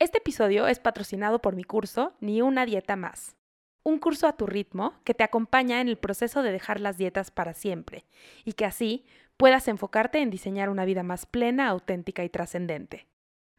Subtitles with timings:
[0.00, 3.34] Este episodio es patrocinado por mi curso Ni una dieta más.
[3.82, 7.32] Un curso a tu ritmo que te acompaña en el proceso de dejar las dietas
[7.32, 8.04] para siempre
[8.44, 9.06] y que así
[9.36, 13.08] puedas enfocarte en diseñar una vida más plena, auténtica y trascendente.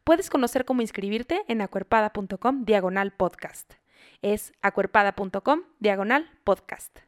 [0.02, 3.74] Puedes conocer cómo inscribirte en acuerpada.com diagonal podcast.
[4.22, 7.00] Es acuerpada.com diagonal podcast.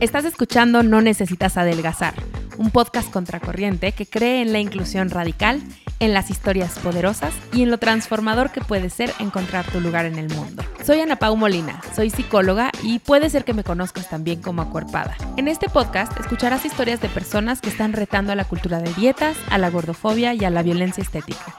[0.00, 2.14] Estás escuchando No Necesitas Adelgazar,
[2.58, 5.62] un podcast contracorriente que cree en la inclusión radical,
[6.00, 10.18] en las historias poderosas y en lo transformador que puede ser encontrar tu lugar en
[10.18, 10.62] el mundo.
[10.84, 15.16] Soy Ana Pau Molina, soy psicóloga y puede ser que me conozcas también como Acuerpada.
[15.36, 19.36] En este podcast escucharás historias de personas que están retando a la cultura de dietas,
[19.50, 21.54] a la gordofobia y a la violencia estética.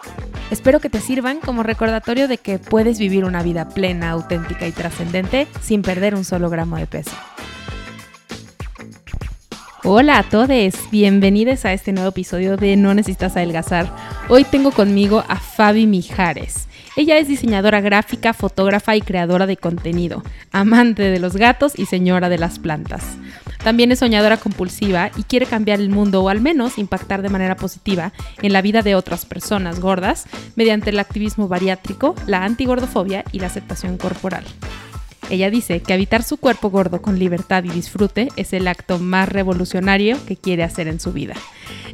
[0.51, 4.71] Espero que te sirvan como recordatorio de que puedes vivir una vida plena, auténtica y
[4.71, 7.11] trascendente sin perder un solo gramo de peso.
[9.87, 13.95] Hola a todos, bienvenidos a este nuevo episodio de No Necesitas Adelgazar.
[14.29, 16.67] Hoy tengo conmigo a Fabi Mijares.
[16.95, 22.29] Ella es diseñadora gráfica, fotógrafa y creadora de contenido, amante de los gatos y señora
[22.29, 23.03] de las plantas.
[23.63, 27.55] También es soñadora compulsiva y quiere cambiar el mundo o al menos impactar de manera
[27.55, 28.11] positiva
[28.41, 33.47] en la vida de otras personas gordas mediante el activismo bariátrico, la antigordofobia y la
[33.47, 34.45] aceptación corporal.
[35.29, 39.29] Ella dice que habitar su cuerpo gordo con libertad y disfrute es el acto más
[39.29, 41.35] revolucionario que quiere hacer en su vida.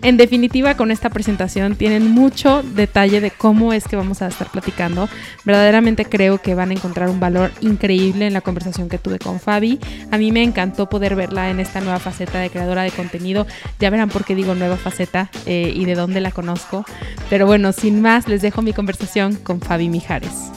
[0.02, 4.50] En definitiva, con esta presentación tienen mucho detalle de cómo es que vamos a estar
[4.50, 5.08] platicando.
[5.46, 9.40] Verdaderamente creo que van a encontrar un valor increíble en la conversación que tuve con
[9.40, 9.80] Fabi.
[10.10, 13.46] A mí me encantó poder verla en esta nueva faceta de creadora de contenido.
[13.80, 16.84] Ya verán por qué digo nueva faceta eh, y de dónde la conozco.
[17.30, 20.52] Pero bueno, sin más, les dejo mi conversación con Fabi Mijares.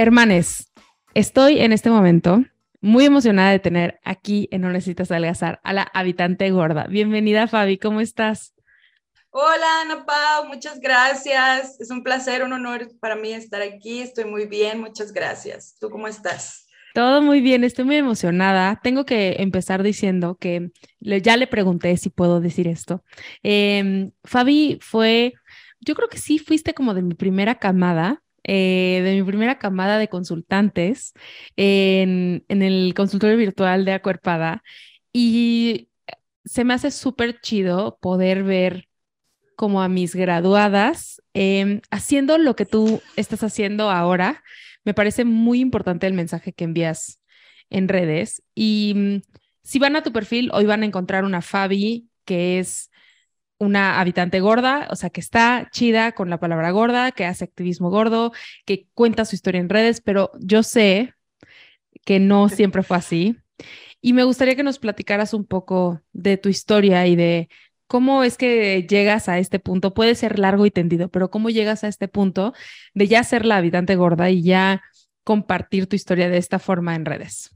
[0.00, 0.72] Hermanes,
[1.12, 2.44] estoy en este momento
[2.80, 6.86] muy emocionada de tener aquí en No Necesitas Adelgazar a la habitante gorda.
[6.86, 8.54] Bienvenida, Fabi, ¿cómo estás?
[9.30, 11.80] Hola, Ana Pau, muchas gracias.
[11.80, 14.00] Es un placer, un honor para mí estar aquí.
[14.00, 15.74] Estoy muy bien, muchas gracias.
[15.80, 16.68] ¿Tú cómo estás?
[16.94, 18.78] Todo muy bien, estoy muy emocionada.
[18.80, 20.70] Tengo que empezar diciendo que
[21.00, 23.02] ya le pregunté si puedo decir esto.
[23.42, 25.34] Em, Fabi fue,
[25.80, 29.98] yo creo que sí fuiste como de mi primera camada eh, de mi primera camada
[29.98, 31.12] de consultantes
[31.54, 34.62] en, el consultorio virtual de Acuerpada
[35.12, 35.90] y
[36.46, 38.88] se me hace súper chido poder ver
[39.54, 44.42] como a mis graduadas em, haciendo lo que tú estás haciendo ahora.
[44.82, 47.20] Me parece muy importante el mensaje que envías
[47.68, 49.20] en redes y mm,
[49.62, 52.87] si van a tu perfil, hoy van a encontrar una Fabi que es
[53.58, 57.90] una habitante gorda, o sea, que está chida con la palabra gorda, que hace activismo
[57.90, 58.32] gordo,
[58.64, 61.14] que cuenta su historia en redes, pero yo sé
[62.04, 63.36] que no siempre fue así.
[64.00, 67.48] Y me gustaría que nos platicaras un poco de tu historia y de
[67.88, 69.92] cómo es que llegas a este punto.
[69.92, 72.54] Puede ser largo y tendido, pero cómo llegas a este punto
[72.94, 74.82] de ya ser la habitante gorda y ya
[75.24, 77.50] compartir tu historia de esta forma en redes.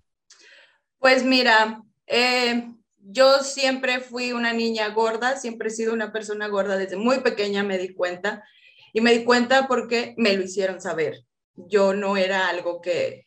[0.98, 2.68] Pues mira, eh,
[3.04, 7.62] yo siempre fui una niña gorda, siempre he sido una persona gorda desde muy pequeña,
[7.64, 8.44] me di cuenta.
[8.92, 11.24] Y me di cuenta porque me lo hicieron saber.
[11.54, 13.26] Yo no era algo que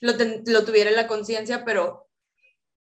[0.00, 0.16] lo,
[0.64, 2.08] tuviera en la conciencia, pero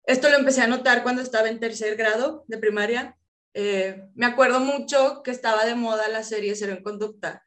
[0.03, 3.17] esto lo empecé a notar cuando estaba en tercer grado de primaria.
[3.53, 7.43] Eh, me acuerdo mucho que estaba de moda la serie Cero en Conducta.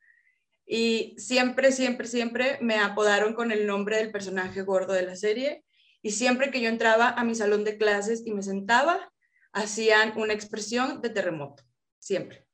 [0.66, 5.64] Y siempre, siempre, siempre me apodaron con el nombre del personaje gordo de la serie
[6.02, 9.12] y siempre que yo entraba a mi salón de clases y me sentaba,
[9.52, 11.62] hacían una expresión de terremoto,
[11.98, 12.46] siempre.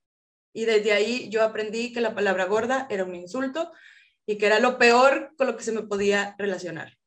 [0.52, 3.72] Y desde ahí yo aprendí que la palabra gorda era un insulto
[4.26, 6.98] y que era lo peor con lo que se me podía relacionar,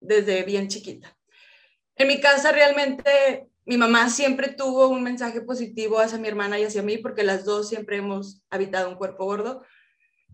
[0.00, 1.16] desde bien chiquita.
[1.96, 6.64] En mi casa realmente mi mamá siempre tuvo un mensaje positivo hacia mi hermana y
[6.64, 9.62] hacia mí, porque las dos siempre hemos habitado un cuerpo gordo,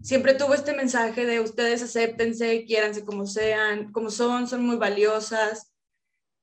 [0.03, 5.73] siempre tuvo este mensaje de ustedes acéptense, quiéranse como sean, como son, son muy valiosas,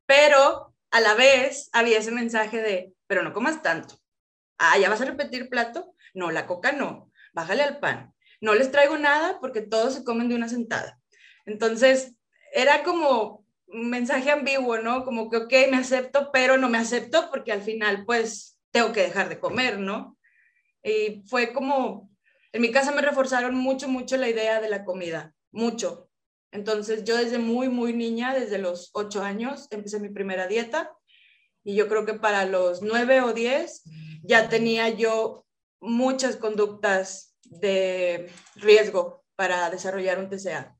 [0.05, 3.95] pero a la vez había ese mensaje de, pero no comas tanto.
[4.57, 5.93] Ah, ¿ya vas a repetir plato?
[6.13, 8.13] No, la coca no, bájale al pan.
[8.41, 10.99] No les traigo nada porque todos se comen de una sentada.
[11.45, 12.13] Entonces,
[12.53, 15.03] era como un mensaje ambiguo, ¿no?
[15.03, 19.01] Como que, ok, me acepto, pero no me acepto porque al final, pues, tengo que
[19.01, 20.17] dejar de comer, ¿no?
[20.83, 22.09] Y fue como
[22.53, 26.09] en mi casa me reforzaron mucho, mucho la idea de la comida, mucho.
[26.51, 30.91] Entonces yo desde muy, muy niña, desde los ocho años, empecé mi primera dieta
[31.63, 33.83] y yo creo que para los nueve o diez
[34.23, 35.45] ya tenía yo
[35.81, 40.75] muchas conductas de riesgo para desarrollar un TCA.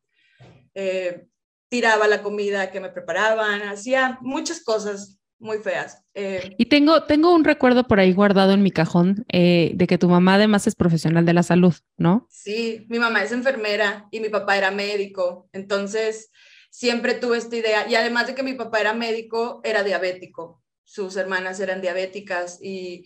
[0.74, 1.28] Eh,
[1.70, 6.04] tiraba la comida que me preparaban, hacía muchas cosas muy feas.
[6.14, 9.98] Eh, y tengo, tengo un recuerdo por ahí guardado en mi cajón eh, de que
[9.98, 12.28] tu mamá además es profesional de la salud, ¿no?
[12.30, 16.32] Sí, mi mamá es enfermera y mi papá era médico, entonces
[16.70, 21.16] siempre tuve esta idea y además de que mi papá era médico, era diabético, sus
[21.18, 23.06] hermanas eran diabéticas y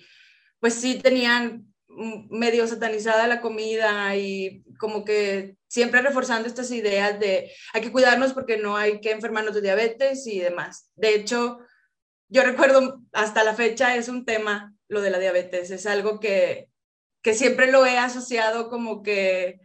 [0.59, 1.67] pues sí tenían
[2.29, 8.33] medio satanizada la comida y como que siempre reforzando estas ideas de hay que cuidarnos
[8.33, 10.89] porque no hay que enfermarnos de diabetes y demás.
[10.95, 11.59] De hecho,
[12.31, 16.69] yo recuerdo hasta la fecha es un tema lo de la diabetes, es algo que,
[17.21, 19.59] que siempre lo he asociado como que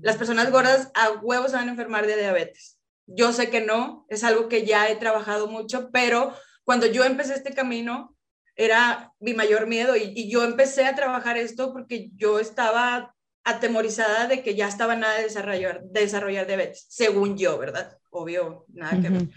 [0.00, 2.78] las personas gordas a huevos se van a enfermar de diabetes.
[3.06, 6.32] Yo sé que no, es algo que ya he trabajado mucho, pero
[6.64, 8.16] cuando yo empecé este camino
[8.54, 14.42] era mi mayor miedo y, yo empecé a trabajar esto porque yo estaba atemorizada de
[14.42, 17.98] que ya estaba nada de desarrollar, desarrollar diabetes, según yo, ¿verdad?
[18.10, 19.28] Obvio, nada que ver.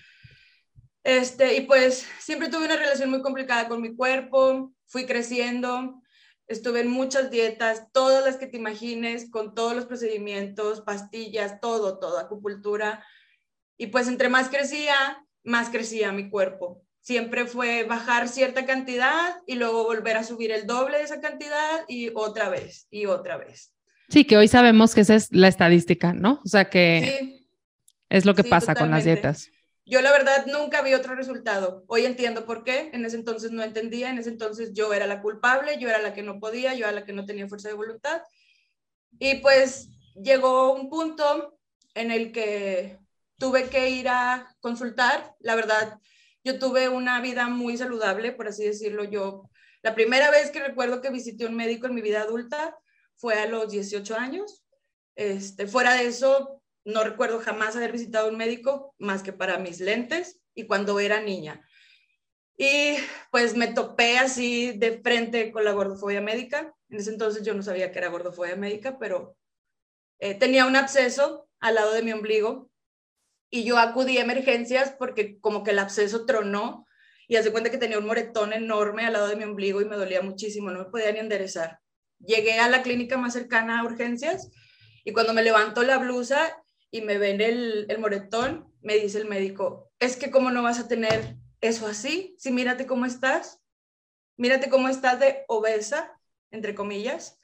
[1.03, 6.01] Este, y pues siempre tuve una relación muy complicada con mi cuerpo, fui creciendo,
[6.47, 11.97] estuve en muchas dietas, todas las que te imagines, con todos los procedimientos, pastillas, todo,
[11.97, 13.03] todo, acupuntura.
[13.77, 16.83] Y pues entre más crecía, más crecía mi cuerpo.
[16.99, 21.83] Siempre fue bajar cierta cantidad y luego volver a subir el doble de esa cantidad
[21.87, 23.73] y otra vez y otra vez.
[24.09, 26.41] Sí, que hoy sabemos que esa es la estadística, ¿no?
[26.45, 27.47] O sea que
[28.09, 29.49] es lo que pasa con las dietas.
[29.91, 31.83] Yo la verdad nunca vi otro resultado.
[31.87, 32.89] Hoy entiendo por qué.
[32.93, 34.09] En ese entonces no entendía.
[34.09, 36.93] En ese entonces yo era la culpable, yo era la que no podía, yo era
[36.93, 38.21] la que no tenía fuerza de voluntad.
[39.19, 41.59] Y pues llegó un punto
[41.93, 42.99] en el que
[43.37, 45.35] tuve que ir a consultar.
[45.39, 45.99] La verdad,
[46.41, 49.03] yo tuve una vida muy saludable, por así decirlo.
[49.03, 49.49] Yo,
[49.81, 52.77] la primera vez que recuerdo que visité un médico en mi vida adulta
[53.17, 54.63] fue a los 18 años.
[55.17, 59.79] Este, fuera de eso, no recuerdo jamás haber visitado un médico más que para mis
[59.79, 61.65] lentes y cuando era niña.
[62.57, 62.95] Y
[63.31, 66.73] pues me topé así de frente con la gordofobia médica.
[66.89, 69.35] En ese entonces yo no sabía que era gordofobia médica, pero
[70.19, 72.69] eh, tenía un absceso al lado de mi ombligo
[73.49, 76.85] y yo acudí a emergencias porque como que el absceso tronó
[77.27, 79.95] y hace cuenta que tenía un moretón enorme al lado de mi ombligo y me
[79.95, 81.79] dolía muchísimo, no me podía ni enderezar.
[82.19, 84.49] Llegué a la clínica más cercana a urgencias
[85.03, 86.61] y cuando me levantó la blusa
[86.91, 90.79] y me ven el, el moretón, me dice el médico, es que cómo no vas
[90.79, 93.61] a tener eso así, si mírate cómo estás,
[94.37, 96.19] mírate cómo estás de obesa,
[96.51, 97.39] entre comillas,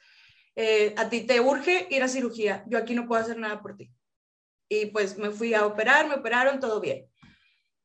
[0.56, 3.78] eh, a ti te urge ir a cirugía, yo aquí no puedo hacer nada por
[3.78, 3.92] ti.
[4.70, 7.06] Y pues me fui a operar, me operaron, todo bien.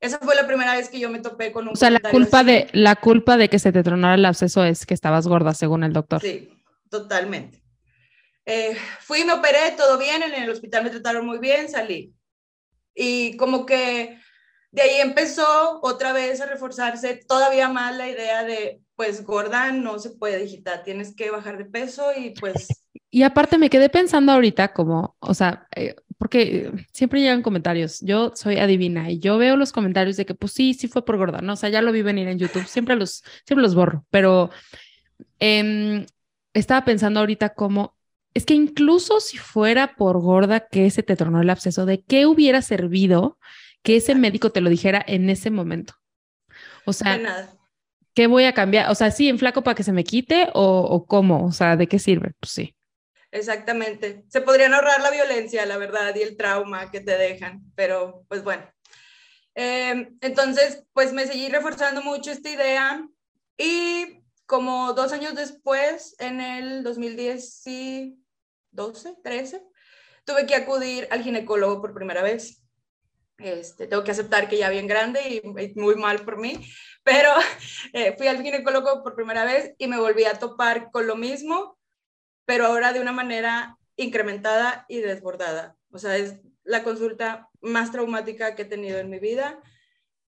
[0.01, 1.75] Esa fue la primera vez que yo me topé con un...
[1.75, 4.85] O sea, la culpa, de, la culpa de que se te tronara el absceso es
[4.85, 6.21] que estabas gorda, según el doctor.
[6.21, 6.51] Sí,
[6.91, 7.62] totalmente.
[8.45, 12.13] Eh, fui, me operé, todo bien, en el hospital me trataron muy bien, salí.
[12.95, 14.19] Y como que
[14.73, 19.99] de ahí empezó otra vez a reforzarse todavía más la idea de, pues gorda no
[19.99, 22.69] se puede digitar, tienes que bajar de peso y pues...
[23.11, 28.33] Y aparte me quedé pensando ahorita como, o sea, eh, porque siempre llegan comentarios, yo
[28.35, 31.43] soy adivina y yo veo los comentarios de que pues sí, sí fue por gorda,
[31.43, 31.53] ¿no?
[31.53, 34.49] O sea, ya lo vi venir en YouTube, siempre los, siempre los borro, pero
[35.39, 36.07] em,
[36.55, 37.95] estaba pensando ahorita como
[38.35, 42.27] es que incluso si fuera por gorda que se te tronó el absceso, ¿de qué
[42.27, 43.39] hubiera servido
[43.83, 45.95] que ese médico te lo dijera en ese momento?
[46.87, 47.49] O sea,
[48.15, 48.91] ¿qué voy a cambiar?
[48.91, 51.47] O sea, sí, en flaco para que se me quite o, cómo?
[51.47, 52.33] O sea, ¿de qué sirve?
[52.41, 52.75] Pues sí.
[53.31, 54.25] Exactamente.
[54.29, 58.43] Se podrían ahorrar la violencia, la verdad, y el trauma que te dejan, pero pues
[58.45, 58.63] bueno.
[59.55, 63.07] Em, entonces, pues me seguí reforzando mucho esta idea
[63.59, 68.22] y como dos años después, en el 2010, sí,
[68.73, 69.63] 12, 13,
[70.25, 72.63] tuve que acudir al ginecólogo por primera vez.
[73.39, 76.55] Este, tengo que aceptar que ya bien grande y muy mal por mí,
[77.03, 77.31] pero
[77.93, 81.79] eh, fui al ginecólogo por primera vez y me volví a topar con lo mismo,
[82.45, 85.77] pero ahora de una manera incrementada y desbordada.
[85.91, 89.61] O sea, es la consulta más traumática que he tenido en mi vida.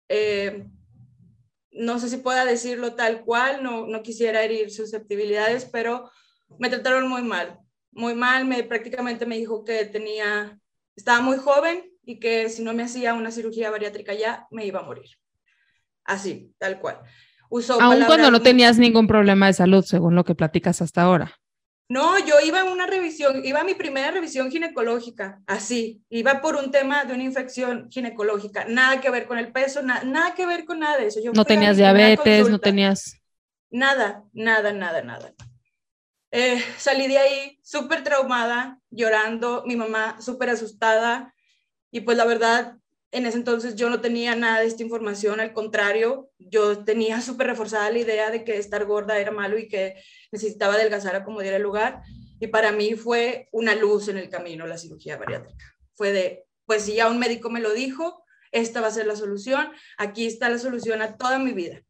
[0.08, 0.66] Eh,
[1.70, 6.10] no sé si pueda decirlo tal cual, no, no quisiera herir susceptibilidades, pero
[6.58, 7.65] me trataron muy mal
[7.96, 10.58] muy mal, me, prácticamente me dijo que tenía,
[10.94, 14.80] estaba muy joven y que si no me hacía una cirugía bariátrica ya, me iba
[14.80, 15.08] a morir.
[16.04, 17.00] Así, tal cual.
[17.48, 21.34] Usó Aún cuando no tenías ningún problema de salud, según lo que platicas hasta ahora.
[21.88, 26.56] No, yo iba a una revisión, iba a mi primera revisión ginecológica, así, iba por
[26.56, 30.64] un tema de una infección ginecológica, nada que ver con el peso, nada que ver
[30.64, 31.20] con nada de eso.
[31.32, 33.20] no tenías diabetes, no tenías...
[33.70, 35.32] Nada, nada, nada, nada.
[36.32, 41.32] Eh, salí de ahí súper traumada, llorando, mi mamá súper asustada
[41.90, 42.76] y pues la verdad,
[43.12, 47.46] en ese entonces yo no tenía nada de esta información, al contrario, yo tenía súper
[47.46, 49.94] reforzada la idea de que estar gorda era malo y que
[50.32, 52.02] necesitaba adelgazar a como diera el lugar.
[52.38, 55.64] Y para mí fue una luz en el camino la cirugía bariátrica.
[55.94, 59.16] Fue de, pues si ya un médico me lo dijo, esta va a ser la
[59.16, 61.82] solución, aquí está la solución a toda mi vida.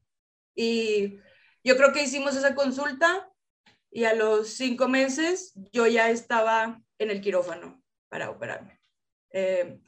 [0.55, 1.19] Y
[1.65, 3.29] yo creo que hicimos esa consulta
[3.91, 8.81] y a los cinco meses yo ya estaba en el quirófano para operarme.
[9.31, 9.79] Eh,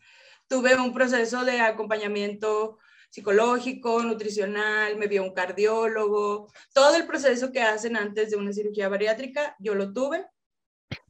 [0.47, 2.79] tuve un proceso de acompañamiento
[3.11, 8.89] psicológico, nutricional, me vio un cardiólogo, todo el proceso que hacen antes de una cirugía
[8.89, 10.27] bariátrica, yo lo tuve.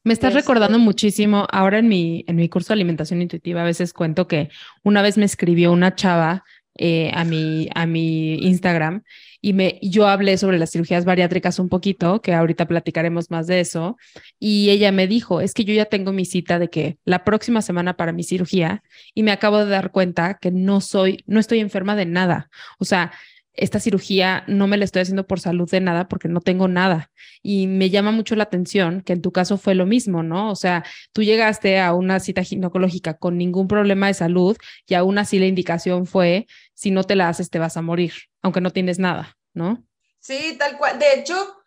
[0.04, 3.64] Me estás este recordando muchísimo, ahora en mi, en mi curso de alimentación intuitiva a
[3.64, 4.49] veces cuento que
[4.83, 6.45] una vez me escribió una chava
[6.76, 9.02] eh, a, mi, a mi Instagram
[9.40, 13.61] y me, yo hablé sobre las cirugías bariátricas un poquito, que ahorita platicaremos más de
[13.61, 13.97] eso,
[14.38, 17.62] y ella me dijo, es que yo ya tengo mi cita de que la próxima
[17.62, 18.83] semana para mi cirugía
[19.14, 22.50] y me acabo de dar cuenta que no soy, no estoy enferma de nada.
[22.78, 23.12] O sea,
[23.59, 27.11] esta cirugía no me la estoy haciendo por salud de nada porque no tengo nada.
[27.43, 30.50] Y me llama mucho la atención que en tu caso fue lo mismo, ¿no?
[30.50, 35.19] O sea, tú llegaste a una cita ginecológica con ningún problema de salud y aún
[35.19, 38.12] así la indicación fue, si no te la haces te vas a morir,
[38.43, 39.85] aunque no tienes nada, ¿no?
[40.21, 40.99] Sí, tal cual.
[41.00, 41.65] De hecho,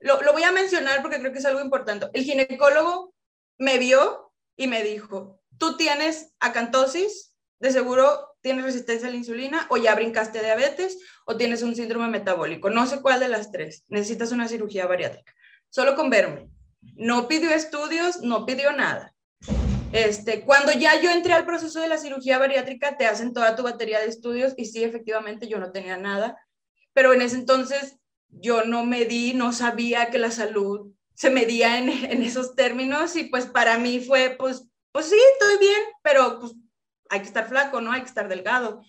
[0.00, 2.08] lo, lo voy a mencionar porque creo que es algo importante.
[2.14, 3.14] El ginecólogo
[3.58, 9.66] me vio y me dijo, tú tienes acantosis, de seguro tienes resistencia a la insulina
[9.70, 12.70] o ya brincaste diabetes o tienes un síndrome metabólico.
[12.70, 13.84] No sé cuál de las tres.
[13.88, 15.32] Necesitas una cirugía bariátrica.
[15.70, 16.48] Solo con verme.
[16.94, 19.14] No pidió estudios, no pidió nada.
[19.92, 23.62] Este, cuando ya yo entré al proceso de la cirugía bariátrica, te hacen toda tu
[23.62, 26.36] batería de estudios y sí, efectivamente, yo no tenía nada.
[26.92, 27.96] Pero en ese entonces
[28.28, 31.88] yo no medí, no sabía que la salud se medía en,
[32.22, 36.52] esos términos y pues para mí fue, pues, pues sí, estoy bien, pero pues
[37.08, 37.92] hay que estar flaco, ¿no?
[37.92, 38.82] Hay que estar delgado.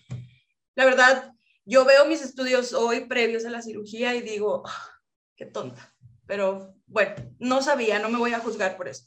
[0.74, 1.32] La verdad,
[1.64, 4.90] yo veo mis estudios hoy previos a la cirugía y digo, ah,
[5.36, 5.94] qué tonta.
[6.26, 9.04] Pero bueno, no sabía, no me voy a juzgar por eso.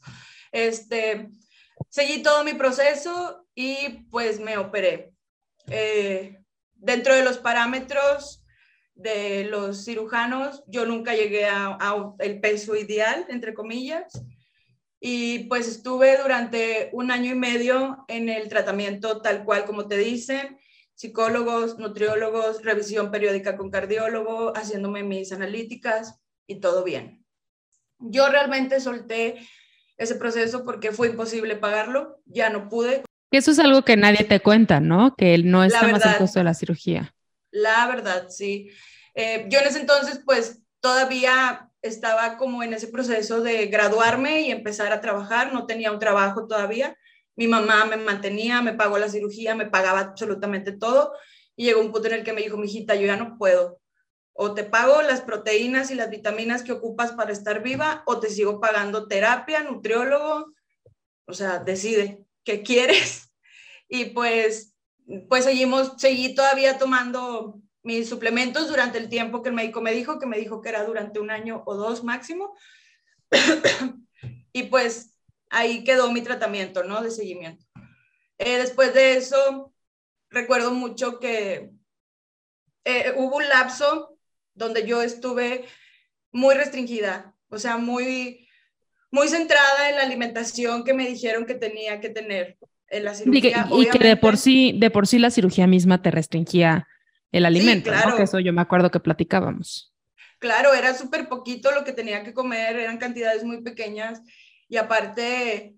[0.52, 1.28] Este,
[1.88, 5.12] seguí todo mi proceso y pues me operé.
[5.68, 6.38] Eh,
[6.74, 8.44] dentro de los parámetros
[8.94, 14.24] de los cirujanos, yo nunca llegué a, a el peso ideal, entre comillas
[15.06, 19.98] y pues estuve durante un año y medio en el tratamiento tal cual como te
[19.98, 20.58] dicen,
[20.94, 27.22] psicólogos, nutriólogos, revisión periódica con cardiólogo, haciéndome mis analíticas y todo bien.
[27.98, 29.46] Yo realmente solté
[29.98, 33.02] ese proceso porque fue imposible pagarlo, ya no pude.
[33.30, 35.14] Eso es algo que nadie te cuenta, ¿no?
[35.16, 37.14] Que no está más el costo de la cirugía.
[37.50, 38.70] La verdad, sí.
[39.14, 44.50] Eh, yo en ese entonces, pues todavía estaba como en ese proceso de graduarme y
[44.50, 46.96] empezar a trabajar, no tenía un trabajo todavía.
[47.36, 51.12] Mi mamá me mantenía, me pagó la cirugía, me pagaba absolutamente todo.
[51.56, 53.80] Y llegó un punto en el que me dijo, mijita, yo ya no puedo.
[54.32, 58.30] O te pago las proteínas y las vitaminas que ocupas para estar viva, o te
[58.30, 60.54] sigo pagando terapia, nutriólogo.
[61.26, 63.30] O sea, decide qué quieres.
[63.86, 64.74] Y pues,
[65.28, 70.18] pues seguimos, seguí todavía tomando mis suplementos durante el tiempo que el médico me dijo,
[70.18, 72.56] que me dijo que era durante un año o dos máximo.
[74.52, 75.16] y pues
[75.50, 77.02] ahí quedó mi tratamiento, ¿no?
[77.02, 77.64] De seguimiento.
[78.38, 79.72] Eh, después de eso,
[80.30, 81.70] recuerdo mucho que
[82.84, 84.18] eh, hubo un lapso
[84.54, 85.66] donde yo estuve
[86.32, 88.48] muy restringida, o sea, muy,
[89.10, 92.56] muy centrada en la alimentación que me dijeron que tenía que tener
[92.88, 93.68] en la cirugía.
[93.70, 96.88] Y que, de por sí, de por sí la cirugía misma te restringía
[97.34, 98.16] el alimento, claro.
[98.16, 99.92] Que eso yo me acuerdo que platicábamos.
[100.38, 104.20] Claro, era súper poquito lo que tenía que comer, eran cantidades muy pequeñas
[104.68, 105.74] y aparte,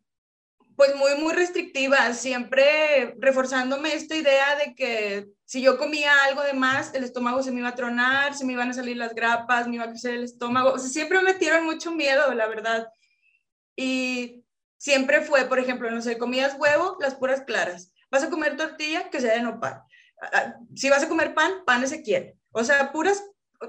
[0.77, 6.53] pues muy, muy restrictivas, siempre reforzándome esta idea de que si yo comía algo de
[6.53, 9.67] más, el estómago se me iba a tronar, se me iban a salir las grapas,
[9.67, 12.89] me iba a crecer el estómago, o sea, siempre me metieron mucho miedo, la verdad.
[13.77, 14.45] Y
[14.77, 17.93] siempre fue, por ejemplo, no sé, comías huevo, las puras claras.
[18.11, 19.83] Vas a comer tortilla, que sea de nopal.
[20.21, 22.37] Ah, si vas a comer pan, pan se quiere.
[22.53, 23.23] O sea, puras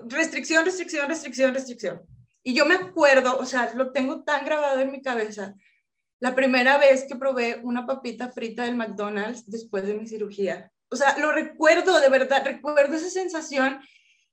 [0.06, 2.02] restricción, restricción, restricción, restricción.
[2.44, 5.56] Y yo me acuerdo, o sea, lo tengo tan grabado en mi cabeza,
[6.20, 10.72] la primera vez que probé una papita frita del McDonald's después de mi cirugía.
[10.90, 13.80] O sea, lo recuerdo, de verdad, recuerdo esa sensación.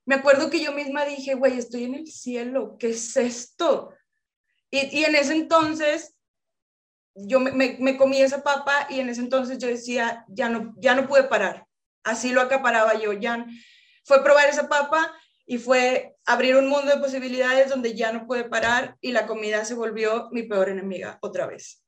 [0.06, 3.92] Me acuerdo que yo misma dije, güey, estoy en el cielo, ¿qué es esto?
[4.70, 6.14] Y, y en ese entonces,
[7.14, 10.74] yo me, me, me, comí esa papa y en ese entonces yo decía, ya no,
[10.78, 11.66] ya no pude parar
[12.04, 13.12] así lo acaparaba yo.
[13.12, 13.46] Ya
[14.04, 15.12] fue probar esa papa
[15.46, 19.64] y fue abrir un mundo de posibilidades donde ya no puede parar y la comida
[19.64, 21.82] se volvió mi peor enemiga otra vez.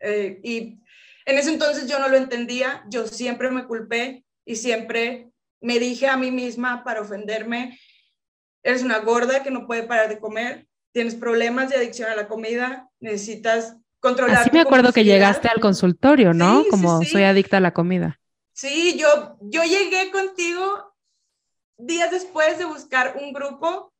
[0.00, 0.80] Eh, y
[1.26, 6.08] En ese entonces yo no lo entendía, yo siempre me culpé y siempre me dije
[6.08, 7.78] a mí misma para ofenderme,
[8.62, 12.26] eres una gorda que no puede parar de comer, tienes problemas de adicción a la
[12.26, 14.38] comida, necesitas controlar.
[14.38, 16.64] Así me acuerdo que llegaste al consultorio, ¿no?
[16.70, 18.18] Como soy adicta a la comida.
[18.60, 20.94] Sí, yo, yo llegué contigo
[21.78, 23.90] días después de buscar un grupo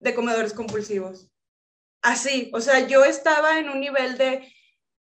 [0.00, 1.30] de comedores compulsivos.
[2.00, 4.50] Así, o sea, yo estaba en un nivel de,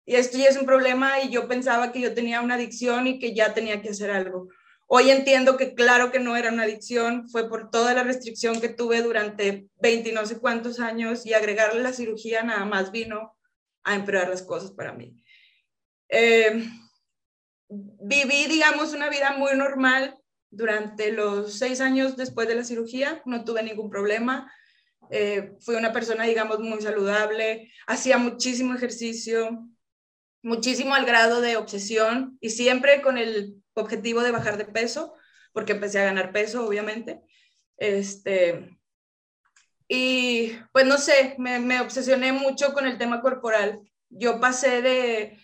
[0.07, 3.19] y esto ya es un problema y yo pensaba que yo tenía una adicción y
[3.19, 4.49] que ya tenía que hacer algo.
[4.87, 8.71] Hoy entiendo que claro que no era una adicción, fue por toda la restricción que
[8.71, 13.37] tuve durante 20 y no sé cuántos años y agregarle la cirugía nada más vino
[13.85, 15.23] a empeorar las cosas para mí.
[16.09, 16.67] Eh,
[17.69, 20.17] viví, digamos, una vida muy normal
[20.51, 24.53] durante los seis años después de la cirugía, no tuve ningún problema.
[25.11, 29.69] Eh, fui una persona, digamos, muy saludable, hacía muchísimo ejercicio,
[30.43, 35.15] muchísimo al grado de obsesión y siempre con el objetivo de bajar de peso,
[35.53, 37.21] porque empecé a ganar peso, obviamente.
[37.77, 38.77] Este,
[39.89, 43.81] y pues no sé, me, me obsesioné mucho con el tema corporal.
[44.09, 45.39] Yo pasé de,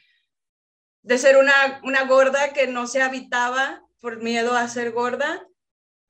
[1.03, 5.47] de ser una, una gorda que no se habitaba por miedo a ser gorda,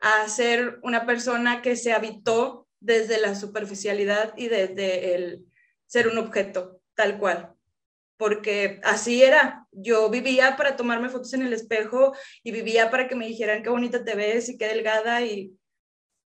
[0.01, 5.47] a ser una persona que se habitó desde la superficialidad y desde el
[5.87, 7.55] ser un objeto, tal cual
[8.23, 9.67] porque así era.
[9.73, 13.69] Yo vivía para tomarme fotos en el espejo y vivía para que me dijeran qué
[13.69, 15.59] bonita te ves y qué delgada y,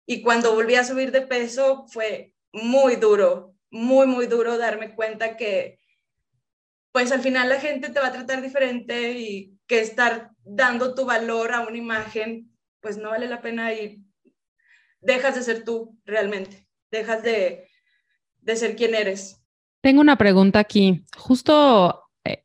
[0.07, 5.37] y cuando volví a subir de peso fue muy duro, muy, muy duro darme cuenta
[5.37, 5.81] que
[6.93, 11.05] pues al final la gente te va a tratar diferente y que estar dando tu
[11.05, 14.03] valor a una imagen pues no vale la pena y
[15.01, 17.69] dejas de ser tú realmente, dejas de,
[18.41, 19.43] de ser quien eres.
[19.81, 21.05] Tengo una pregunta aquí.
[21.17, 22.45] Justo eh,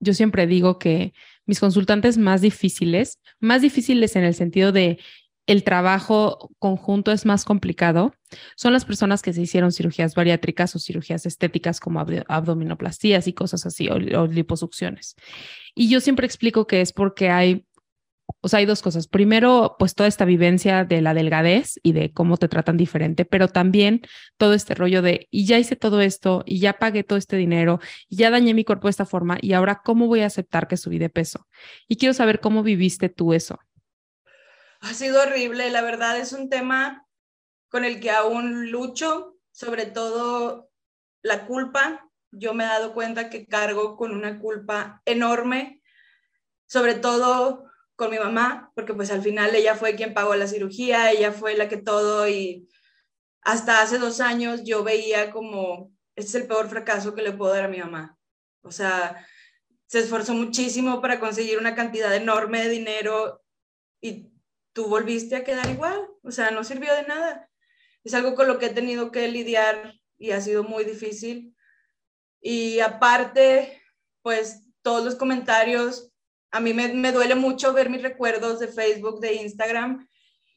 [0.00, 1.14] yo siempre digo que
[1.46, 4.98] mis consultantes más difíciles, más difíciles en el sentido de
[5.46, 8.12] el trabajo conjunto es más complicado,
[8.56, 13.64] son las personas que se hicieron cirugías bariátricas o cirugías estéticas como abdominoplastías y cosas
[13.66, 15.14] así, o liposucciones.
[15.74, 17.66] Y yo siempre explico que es porque hay
[18.40, 19.06] o sea, hay dos cosas.
[19.06, 23.48] Primero, pues toda esta vivencia de la delgadez y de cómo te tratan diferente, pero
[23.48, 24.02] también
[24.36, 27.80] todo este rollo de, y ya hice todo esto, y ya pagué todo este dinero,
[28.08, 30.76] y ya dañé mi cuerpo de esta forma, y ahora, ¿cómo voy a aceptar que
[30.76, 31.46] subí de peso?
[31.88, 33.58] Y quiero saber cómo viviste tú eso.
[34.86, 37.08] Ha sido horrible, la verdad es un tema
[37.68, 40.70] con el que aún lucho, sobre todo
[41.22, 42.08] la culpa.
[42.30, 45.82] Yo me he dado cuenta que cargo con una culpa enorme,
[46.68, 47.64] sobre todo
[47.96, 51.56] con mi mamá, porque pues al final ella fue quien pagó la cirugía, ella fue
[51.56, 52.68] la que todo y
[53.42, 57.52] hasta hace dos años yo veía como, este es el peor fracaso que le puedo
[57.52, 58.16] dar a mi mamá.
[58.62, 59.26] O sea,
[59.86, 63.42] se esforzó muchísimo para conseguir una cantidad enorme de dinero
[64.00, 64.35] y
[64.76, 67.48] tú volviste a quedar igual, o sea, no sirvió de nada.
[68.04, 71.56] Es algo con lo que he tenido que lidiar y ha sido muy difícil.
[72.42, 73.82] Y aparte,
[74.20, 76.12] pues todos los comentarios
[76.50, 80.06] a mí me, duele mucho ver mis recuerdos de Facebook, de Instagram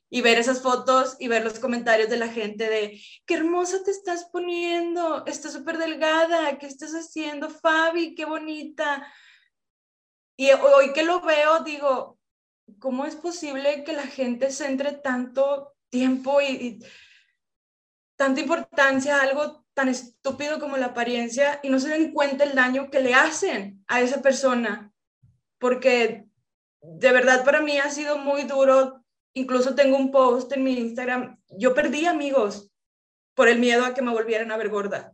[0.10, 3.92] y ver esas fotos y ver los comentarios de la gente de qué hermosa te
[3.92, 8.16] estás poniendo, estás súper delgada, ¿qué estás haciendo, Fabi?
[8.16, 9.08] Qué bonita.
[10.36, 12.19] Y hoy que lo veo, digo,
[12.78, 16.80] ¿cómo es posible que la gente centre tanto tiempo y, y
[18.16, 22.54] tanta importancia a algo tan estúpido como la apariencia y no se den cuenta el
[22.54, 24.90] daño que le hacen a esa persona?
[25.60, 26.26] porque
[26.82, 29.04] de verdad para mí ha sido muy duro.
[29.34, 31.40] Incluso tengo un post en mi Instagram.
[31.50, 32.72] Yo perdí amigos
[33.36, 35.14] por el miedo a que me volvieran a ver gorda.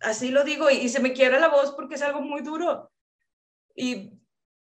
[0.00, 2.92] Así lo digo y, se me quiebra la voz porque es algo muy duro.
[3.74, 4.12] Y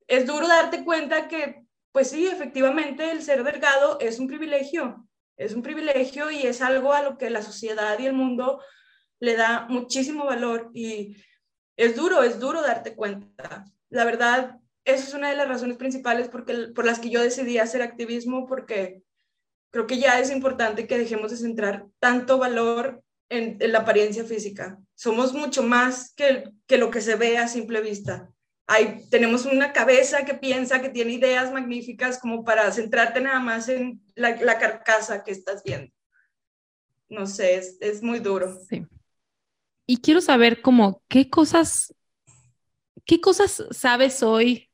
[0.07, 1.65] es duro darte cuenta que,
[1.97, 5.07] pues sí, efectivamente el ser delgado es un privilegio.
[5.35, 8.61] Es un privilegio y es algo a lo que la sociedad y el mundo
[9.19, 11.17] le da muchísimo valor y
[11.75, 13.65] es duro, es duro darte cuenta.
[13.89, 17.57] La verdad, esa es una de las razones principales porque, por las que yo decidí
[17.57, 19.01] hacer activismo, porque
[19.71, 24.77] creo que ya es importante que dejemos de centrar tanto valor en, la apariencia física.
[24.93, 28.31] Somos mucho más que, que lo que se ve a simple vista.
[28.67, 33.69] Hay, tenemos una cabeza que piensa, que tiene ideas magníficas como para centrarte nada más
[33.69, 35.93] en la, la carcasa que estás viendo.
[37.09, 38.59] No sé, es, es muy duro.
[38.69, 38.85] Sí.
[39.85, 41.95] Y quiero saber como qué cosas,
[43.05, 44.67] qué cosas sabes hoy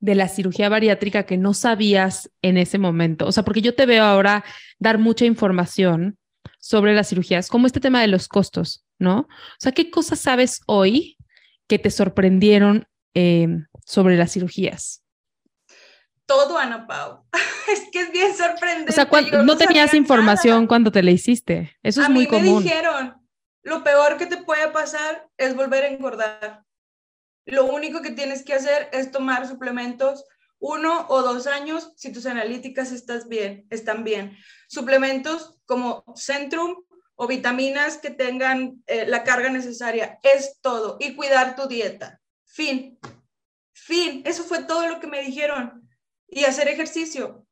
[0.00, 3.26] de la cirugía bariátrica que no sabías en ese momento?
[3.26, 4.44] O sea, porque yo te veo ahora
[4.78, 6.16] dar mucha información
[6.58, 9.20] sobre las cirugías, como este tema de los costos, ¿no?
[9.20, 11.16] O sea, ¿qué cosas sabes hoy
[11.66, 12.86] que te sorprendieron
[13.16, 15.02] em, sobre las cirugías?
[16.26, 17.24] Todo, Ana Pau.
[17.72, 18.90] es que es bien sorprendente.
[18.90, 19.08] O sea,
[19.42, 21.74] no, tenías información cuando te la hiciste.
[21.82, 22.62] Eso es muy común.
[22.62, 23.14] Me dijeron,
[23.62, 26.62] lo peor que te puede pasar es volver a engordar.
[27.46, 30.24] Lo único que tienes que hacer es tomar suplementos
[30.58, 34.36] uno o dos años si tus analíticas estás bien, están bien.
[34.68, 36.82] Suplementos como Centrum
[37.14, 40.18] o vitaminas que tengan eh, la carga necesaria.
[40.22, 40.96] Es todo.
[41.00, 42.20] Y cuidar tu dieta.
[42.56, 42.98] Fin.
[43.74, 44.22] Fin.
[44.24, 45.88] Eso fue todo lo que me dijeron.
[46.28, 47.46] Y hacer ejercicio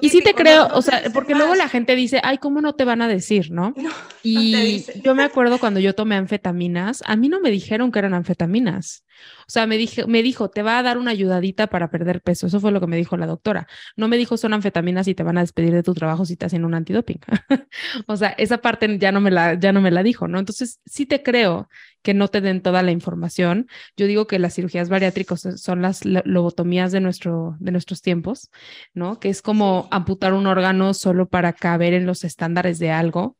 [0.00, 2.84] y sí te creo, o sea, porque luego la gente dice, ay, ¿cómo no te
[2.84, 3.72] van a decir, no?
[4.22, 8.14] y yo me acuerdo cuando yo tomé anfetaminas, a mí no me dijeron que eran
[8.14, 9.04] anfetaminas.
[9.40, 12.46] O sea, me, dije, me dijo, te va a dar una ayudadita para perder peso.
[12.46, 13.66] Eso fue lo que me dijo la doctora.
[13.96, 16.46] No me dijo, son anfetaminas y te van a despedir de tu trabajo si te
[16.46, 17.18] hacen un antidoping.
[18.06, 20.38] o sea, esa parte ya no, me la, ya no me la dijo, ¿no?
[20.38, 21.68] Entonces, sí te creo
[22.02, 23.66] que no te den toda la información.
[23.96, 28.50] Yo digo que las cirugías bariátricas son las lobotomías de, nuestro, de nuestros tiempos,
[28.94, 29.18] ¿no?
[29.20, 33.36] Que es como amputar un órgano solo para caber en los estándares de algo.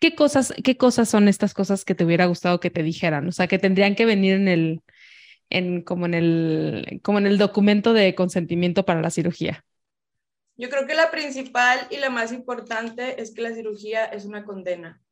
[0.00, 3.28] ¿Qué cosas, ¿Qué cosas son estas cosas que te hubiera gustado que te dijeran?
[3.28, 4.82] O sea, que tendrían que venir en el,
[5.50, 9.64] en, como, en el, como en el documento de consentimiento para la cirugía?
[10.56, 14.44] Yo creo que la principal y la más importante es que la cirugía es una
[14.44, 15.02] condena.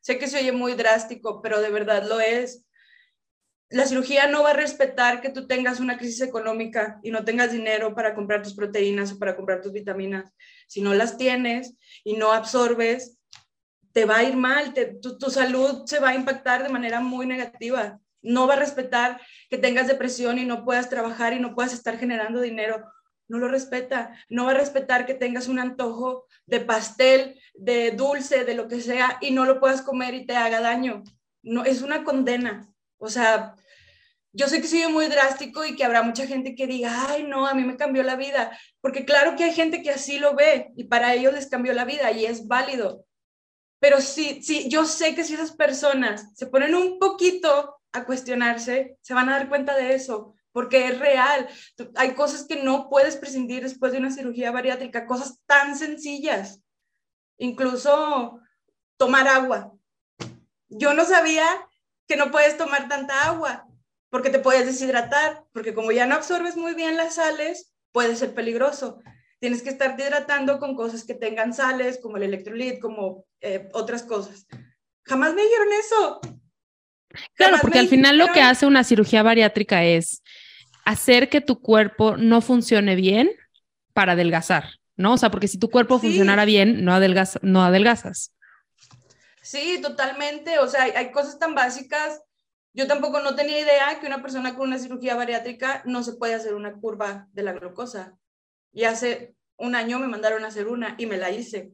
[0.00, 2.64] Sé que se oye muy drástico, pero de verdad lo es.
[3.70, 7.50] La cirugía no va a respetar que tú tengas una crisis económica y no tengas
[7.50, 10.30] dinero para comprar tus proteínas o para comprar tus vitaminas.
[10.68, 13.18] Si no las tienes y no absorbes,
[13.92, 17.26] te va a ir mal, tu, tu salud se va a impactar de manera muy
[17.26, 21.72] negativa no va a respetar que tengas depresión y no puedas trabajar y no puedas
[21.72, 22.84] estar generando dinero.
[23.28, 24.18] No lo respeta.
[24.28, 28.80] No va a respetar que tengas un antojo de pastel, de dulce, de lo que
[28.80, 31.02] sea y no lo puedas comer y te haga daño.
[31.42, 32.68] No, es una condena.
[32.98, 33.54] O sea,
[34.32, 37.46] yo sé que soy muy drástico y que habrá mucha gente que diga, ay, no,
[37.46, 38.58] a mí me cambió la vida.
[38.80, 41.84] Porque claro que hay gente que así lo ve y para ellos les cambió la
[41.84, 43.06] vida y es válido.
[43.78, 48.98] Pero sí, sí, yo sé que si esas personas se ponen un poquito a cuestionarse,
[49.00, 51.48] se van a dar cuenta de eso, porque es real.
[51.94, 56.60] Hay cosas que no puedes prescindir después de una cirugía bariátrica, cosas tan sencillas.
[57.38, 58.40] Incluso
[58.96, 59.72] tomar agua.
[60.68, 61.46] Yo no sabía
[62.06, 63.66] que no puedes tomar tanta agua
[64.10, 68.34] porque te puedes deshidratar, porque como ya no absorbes muy bien las sales, puede ser
[68.34, 69.00] peligroso.
[69.40, 74.02] Tienes que estar hidratando con cosas que tengan sales, como el electrolit, como eh, otras
[74.02, 74.46] cosas.
[75.02, 76.20] Jamás me dijeron eso.
[77.34, 80.22] Claro, porque al final lo que hace una cirugía bariátrica es
[80.84, 83.30] hacer que tu cuerpo no funcione bien
[83.92, 84.64] para adelgazar,
[84.96, 85.14] ¿no?
[85.14, 86.98] O sea, porque si tu cuerpo funcionara bien, no,
[87.42, 88.32] no adelgazas.
[89.42, 90.58] Sí, totalmente.
[90.58, 92.22] O sea, hay, cosas tan básicas.
[92.72, 96.34] Yo tampoco no tenía idea que una persona con una cirugía bariátrica no se puede
[96.34, 98.16] hacer una curva de la glucosa.
[98.72, 101.72] Y hace un año me mandaron a hacer una y me la hice.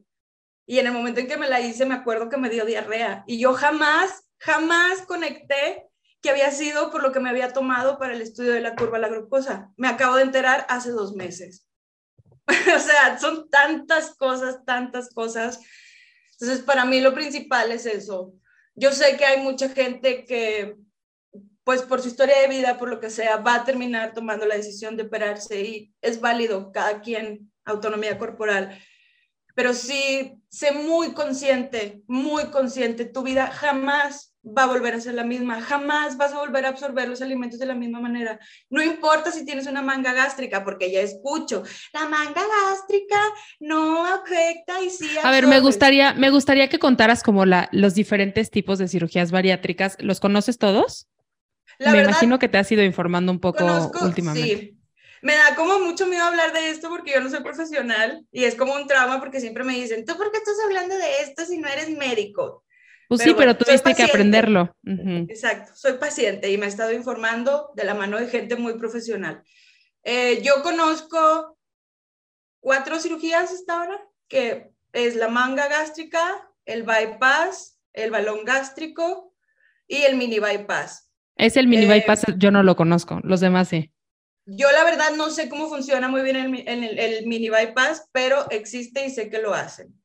[0.67, 3.23] Y en el momento en que me la hice, me acuerdo que me dio diarrea.
[3.25, 5.87] Y yo jamás Jamás conecté
[6.19, 8.97] que había sido por lo que me había tomado para el estudio de la curva
[8.97, 9.71] la glucosa.
[9.77, 11.67] Me acabo de enterar hace dos meses.
[12.47, 15.59] o sea, son tantas cosas, tantas cosas.
[16.39, 18.33] Entonces, para mí lo principal es eso.
[18.73, 20.75] Yo sé que hay mucha gente que,
[21.63, 24.55] pues por su historia de vida, por lo que sea, va a terminar tomando la
[24.55, 28.75] decisión de operarse y es válido, cada quien, autonomía corporal.
[29.53, 35.13] Pero sí, sé muy consciente, muy consciente, tu vida jamás va a volver a ser
[35.13, 38.39] la misma, jamás vas a volver a absorber los alimentos de la misma manera.
[38.69, 43.21] No importa si tienes una manga gástrica, porque ya escucho, la manga gástrica
[43.59, 45.09] no afecta y sí.
[45.23, 49.31] A ver, me gustaría, me gustaría que contaras como la, los diferentes tipos de cirugías
[49.31, 49.97] bariátricas.
[49.99, 51.07] ¿Los conoces todos?
[51.79, 53.65] me imagino que te has ido informando un poco
[54.01, 54.57] últimamente.
[54.57, 54.77] Sí.
[55.23, 58.55] Me da como mucho miedo hablar de esto porque yo no soy profesional y es
[58.55, 61.59] como un trauma porque siempre me dicen, ¿tú por qué estás hablando de esto si
[61.59, 62.63] no eres médico?
[63.11, 64.73] Pues sí, pero tuviste que aprenderlo.
[65.27, 69.43] Exacto, soy paciente y me he estado informando de la mano de gente muy profesional.
[70.01, 71.57] Eh, yo conozco
[72.61, 79.35] cuatro cirugías hasta ahora, que es la manga gástrica, el bypass, el balón gástrico
[79.89, 81.11] y el mini bypass.
[81.35, 83.91] Es el mini eh, bypass, yo no lo conozco, los demás sí.
[84.45, 89.05] Yo la verdad no sé cómo funciona muy bien el, el mini bypass, pero existe
[89.05, 90.01] y sé que lo hacen.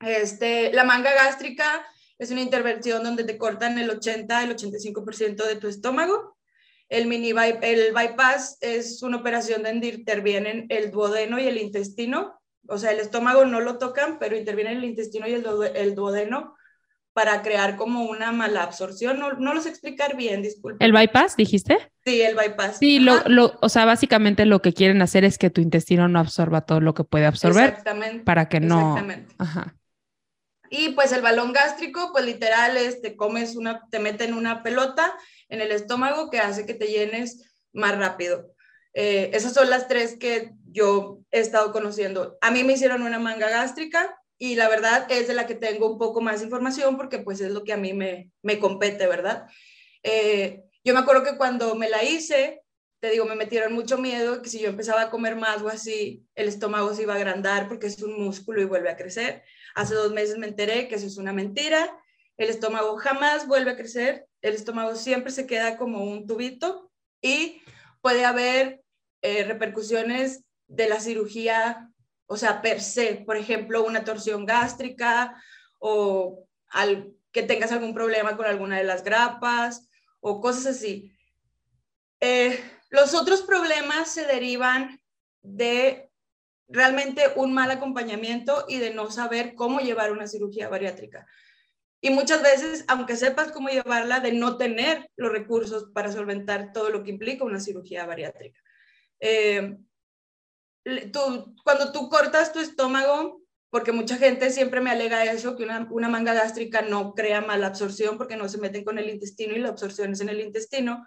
[0.00, 1.84] Este, la manga gástrica
[2.18, 6.36] es una intervención donde te cortan el 80, el 85% de tu estómago.
[6.88, 12.40] El mini el bypass es una operación donde intervienen el duodeno y el intestino.
[12.68, 16.54] O sea, el estómago no lo tocan, pero intervienen el intestino y el, el duodeno
[17.14, 19.18] para crear como una mala absorción.
[19.18, 20.84] No, no lo sé explicar bien, disculpe.
[20.84, 21.78] ¿El bypass, dijiste?
[22.04, 22.78] Sí, el bypass.
[22.78, 26.18] Sí, lo, lo, o sea, básicamente lo que quieren hacer es que tu intestino no
[26.18, 27.70] absorba todo lo que puede absorber.
[27.70, 28.24] Exactamente.
[28.24, 28.96] Para que no.
[28.96, 29.34] Exactamente.
[29.38, 29.76] Ajá.
[30.70, 35.16] Y pues el balón gástrico, pues literal es, te comes una, te meten una pelota
[35.48, 38.54] en el estómago que hace que te llenes más rápido.
[38.94, 42.38] Eh, esas son las tres que yo he estado conociendo.
[42.40, 45.90] A mí me hicieron una manga gástrica, y la verdad es de la que tengo
[45.90, 49.46] un poco más información porque pues es lo que a mí me, me compete, ¿verdad?
[50.02, 52.62] Eh, yo me acuerdo que cuando me la hice,
[53.04, 56.26] te digo, me metieron mucho miedo que si yo empezaba a comer más o así,
[56.34, 59.42] el estómago se iba a agrandar porque es un músculo y vuelve a crecer.
[59.74, 61.94] Hace dos meses me enteré que eso es una mentira.
[62.38, 64.26] El estómago jamás vuelve a crecer.
[64.40, 66.90] El estómago siempre se queda como un tubito
[67.20, 67.60] y
[68.00, 68.80] puede haber
[69.20, 71.90] eh, repercusiones de la cirugía
[72.24, 75.38] o sea, per se, por ejemplo, una torsión gástrica
[75.78, 79.90] o al, que tengas algún problema con alguna de las grapas
[80.20, 81.12] o cosas así.
[82.20, 82.58] Eh,
[82.94, 85.00] los otros problemas se derivan
[85.42, 86.10] de
[86.68, 91.26] realmente un mal acompañamiento y de no saber cómo llevar una cirugía bariátrica.
[92.00, 96.90] Y muchas veces, aunque sepas cómo llevarla, de no tener los recursos para solventar todo
[96.90, 98.60] lo que implica una cirugía bariátrica.
[99.18, 99.76] Eh,
[101.12, 105.88] tú, cuando tú cortas tu estómago, porque mucha gente siempre me alega eso, que una,
[105.90, 109.58] una, manga gástrica no crea mala absorción porque no se meten con el intestino y
[109.58, 111.04] la absorción es en el intestino.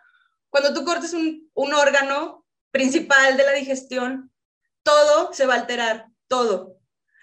[0.49, 4.31] Cuando tú cortas un, un órgano principal de la digestión,
[4.83, 6.77] todo se va a alterar, todo.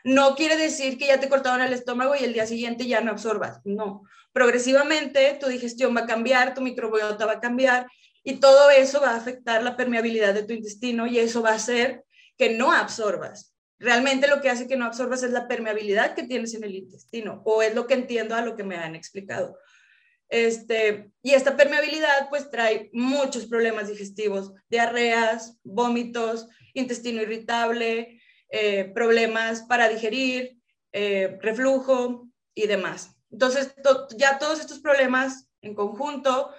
[0.05, 3.11] No quiere decir que ya te cortaron el estómago y el día siguiente ya no
[3.11, 4.03] absorbas, no.
[4.33, 7.87] Progresivamente tu digestión va a cambiar, tu microbiota va a cambiar
[8.23, 11.55] y todo eso va a afectar la permeabilidad de tu intestino y eso va a
[11.55, 12.05] hacer
[12.37, 13.55] que no absorbas.
[13.79, 17.43] Realmente lo que hace que no absorbas es la permeabilidad que tienes en el intestino,
[17.45, 19.59] o es lo que entiendo a lo que me han explicado.
[20.35, 29.63] Este, y esta permeabilidad pues trae muchos problemas digestivos, diarreas, vómitos, intestino irritable, eh, problemas
[29.63, 30.59] para digerir,
[30.91, 33.15] eh, reflujo y demás.
[33.31, 33.77] Entonces,
[34.17, 36.51] ya todos estos problemas en conjunto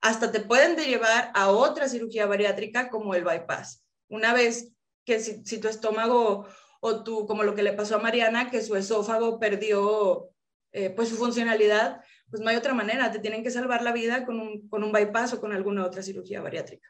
[0.00, 3.84] hasta te pueden derivar a otra cirugía bariátrica como el bypass.
[4.08, 4.72] Una vez
[5.04, 6.46] que si, tu estómago
[6.78, 10.30] o tu, como lo que le pasó a Mariana, que su esófago perdió
[10.70, 14.24] eh, pues su funcionalidad, pues no hay otra manera, te tienen que salvar la vida
[14.24, 16.88] con un, con un bypass o con alguna otra cirugía bariátrica.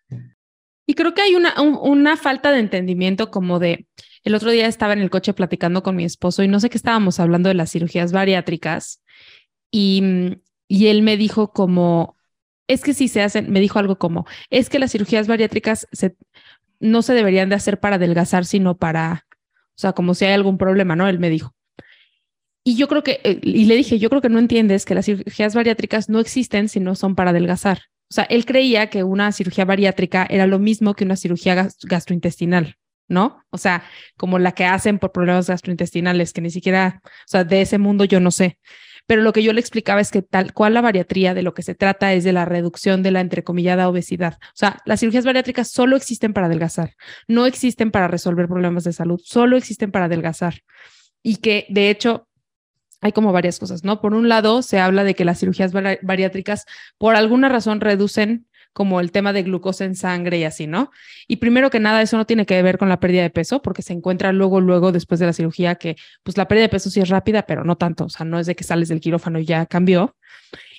[0.87, 3.87] Y creo que hay una, una falta de entendimiento como de,
[4.25, 6.79] el otro día estaba en el coche platicando con mi esposo y no sé qué
[6.79, 9.03] estábamos hablando de las cirugías bariátricas
[9.71, 10.03] y,
[10.67, 12.17] y él me dijo como,
[12.67, 16.17] es que si se hacen, me dijo algo como, es que las cirugías bariátricas se,
[16.81, 20.59] no se deberían de hacer para adelgazar, sino para, o sea, como si hay algún
[20.59, 21.09] problema, ¿no?
[21.09, 21.55] Él me dijo.
[22.69, 25.07] Y yo creo que, eh, y le dije, yo creo que no entiendes que las
[25.07, 27.85] cirugías bariátricas no existen si no son para adelgazar.
[28.11, 32.77] O sea, él creía que una cirugía bariátrica era lo mismo que una cirugía gastrointestinal,
[33.09, 33.43] ¿no?
[33.49, 33.85] O sea,
[34.19, 38.05] como la que hacen por problemas gastrointestinales, que ni siquiera, o sea, de ese mundo
[38.05, 38.59] yo no sé
[39.07, 41.63] pero lo que yo le explicaba es que tal cual la bariatría de lo que
[41.63, 44.35] se trata es de la reducción de la entrecomillada obesidad.
[44.35, 46.95] O sea, las cirugías bariátricas solo existen para adelgazar,
[47.27, 50.61] no existen para resolver problemas de salud, solo existen para adelgazar.
[51.23, 52.28] Y que de hecho
[53.01, 54.01] hay como varias cosas, ¿no?
[54.01, 56.65] Por un lado, se habla de que las cirugías bariátricas
[56.99, 60.91] por alguna razón reducen como el tema de glucosa en sangre y así, ¿no?
[61.27, 63.83] Y primero que nada, eso no tiene que ver con la pérdida de peso, porque
[63.83, 67.01] se encuentra luego, luego después de la cirugía que, pues la pérdida de peso sí
[67.01, 69.47] es rápida, pero no tanto, o sea, no es de que sales del quirófano y
[69.47, 70.17] ya cambió.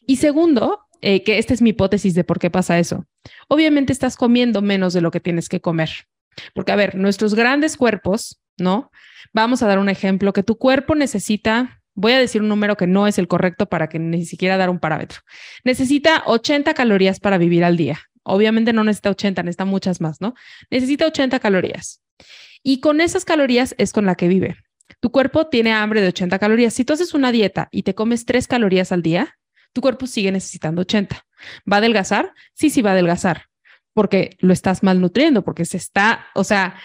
[0.05, 3.05] Y segundo, eh, que esta es mi hipótesis de por qué pasa eso.
[3.47, 5.89] Obviamente estás comiendo menos de lo que tienes que comer,
[6.53, 8.91] porque a ver, nuestros grandes cuerpos, ¿no?
[9.33, 12.87] Vamos a dar un ejemplo, que tu cuerpo necesita voy a decir un número que
[12.87, 15.19] no es el correcto para que ni siquiera dar un parámetro.
[15.65, 17.99] Necesita 80 calorías para vivir al día.
[18.23, 20.33] Obviamente no necesita 80, necesita muchas más, ¿no?
[20.69, 22.01] Necesita 80 calorías.
[22.63, 24.55] Y con esas calorías es con la que vive.
[25.01, 26.73] Tu cuerpo tiene hambre de 80 calorías.
[26.73, 29.37] Si tú haces una dieta y te comes 3 calorías al día,
[29.73, 31.25] tu cuerpo sigue necesitando 80.
[31.71, 32.33] ¿Va a adelgazar?
[32.53, 33.49] Sí, sí va a adelgazar
[33.93, 36.75] porque lo estás malnutriendo, porque se está, o sea,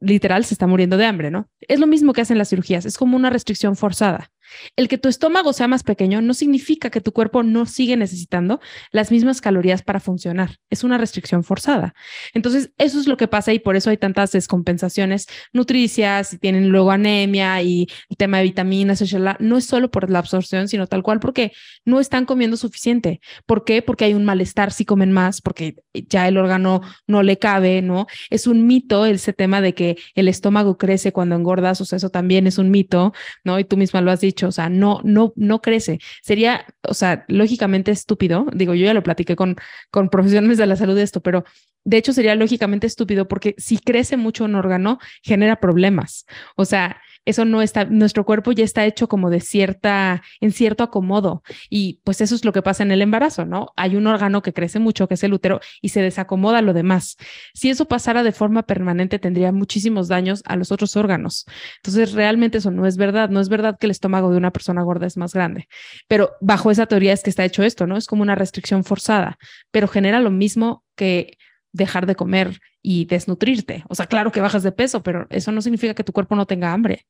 [0.00, 1.50] literal se está muriendo de hambre, ¿no?
[1.60, 4.30] Es lo mismo que hacen las cirugías, es como una restricción forzada.
[4.76, 8.60] El que tu estómago sea más pequeño no significa que tu cuerpo no sigue necesitando
[8.90, 10.56] las mismas calorías para funcionar.
[10.70, 11.94] Es una restricción forzada.
[12.34, 16.68] Entonces, eso es lo que pasa y por eso hay tantas descompensaciones nutricias y tienen
[16.68, 19.02] luego anemia y el tema de vitaminas,
[19.40, 21.52] No es solo por la absorción, sino tal cual porque
[21.84, 23.20] no están comiendo suficiente.
[23.46, 23.82] ¿Por qué?
[23.82, 28.06] Porque hay un malestar si comen más, porque ya el órgano no le cabe, ¿no?
[28.30, 32.10] Es un mito ese tema de que el estómago crece cuando engordas, o sea, eso
[32.10, 33.12] también es un mito,
[33.44, 33.58] ¿no?
[33.58, 35.98] Y tú misma lo has dicho o sea, no, no, no crece.
[36.22, 39.56] Sería, o sea, lógicamente estúpido, digo, yo ya lo platiqué con,
[39.90, 41.44] con profesionales de la salud de esto, pero
[41.84, 46.26] de hecho sería lógicamente estúpido porque si crece mucho un órgano, genera problemas.
[46.56, 50.82] O sea, eso no está, nuestro cuerpo ya está hecho como de cierta, en cierto
[50.82, 51.42] acomodo.
[51.70, 53.68] Y pues eso es lo que pasa en el embarazo, ¿no?
[53.76, 57.16] Hay un órgano que crece mucho, que es el útero, y se desacomoda lo demás.
[57.54, 61.46] Si eso pasara de forma permanente, tendría muchísimos daños a los otros órganos.
[61.76, 63.30] Entonces, realmente eso no es verdad.
[63.30, 65.68] No es verdad que el estómago de una persona gorda es más grande.
[66.08, 67.96] Pero bajo esa teoría es que está hecho esto, ¿no?
[67.96, 69.38] Es como una restricción forzada,
[69.70, 71.38] pero genera lo mismo que
[71.72, 73.84] dejar de comer y desnutrirte.
[73.88, 76.46] O sea, claro que bajas de peso, pero eso no significa que tu cuerpo no
[76.46, 77.06] tenga hambre.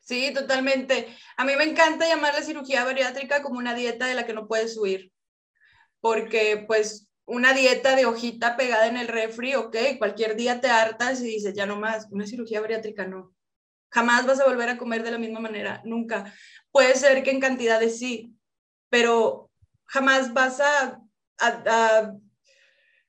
[0.00, 1.08] Sí, totalmente.
[1.36, 4.48] A mí me encanta llamar la cirugía bariátrica como una dieta de la que no
[4.48, 5.12] puedes huir,
[6.00, 11.20] porque pues una dieta de hojita pegada en el refri, ok, cualquier día te hartas
[11.20, 13.32] y dices, ya no más, una cirugía bariátrica no.
[13.90, 16.34] Jamás vas a volver a comer de la misma manera, nunca.
[16.72, 18.34] Puede ser que en cantidades sí,
[18.88, 19.50] pero
[19.84, 21.00] jamás vas a,
[21.38, 22.14] a, a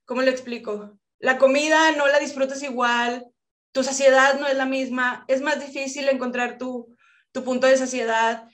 [0.06, 0.98] ¿cómo le explico?
[1.20, 3.26] La comida no la disfrutas igual,
[3.72, 6.96] tu saciedad no es la misma, es más difícil encontrar tu,
[7.32, 8.48] tu punto de saciedad.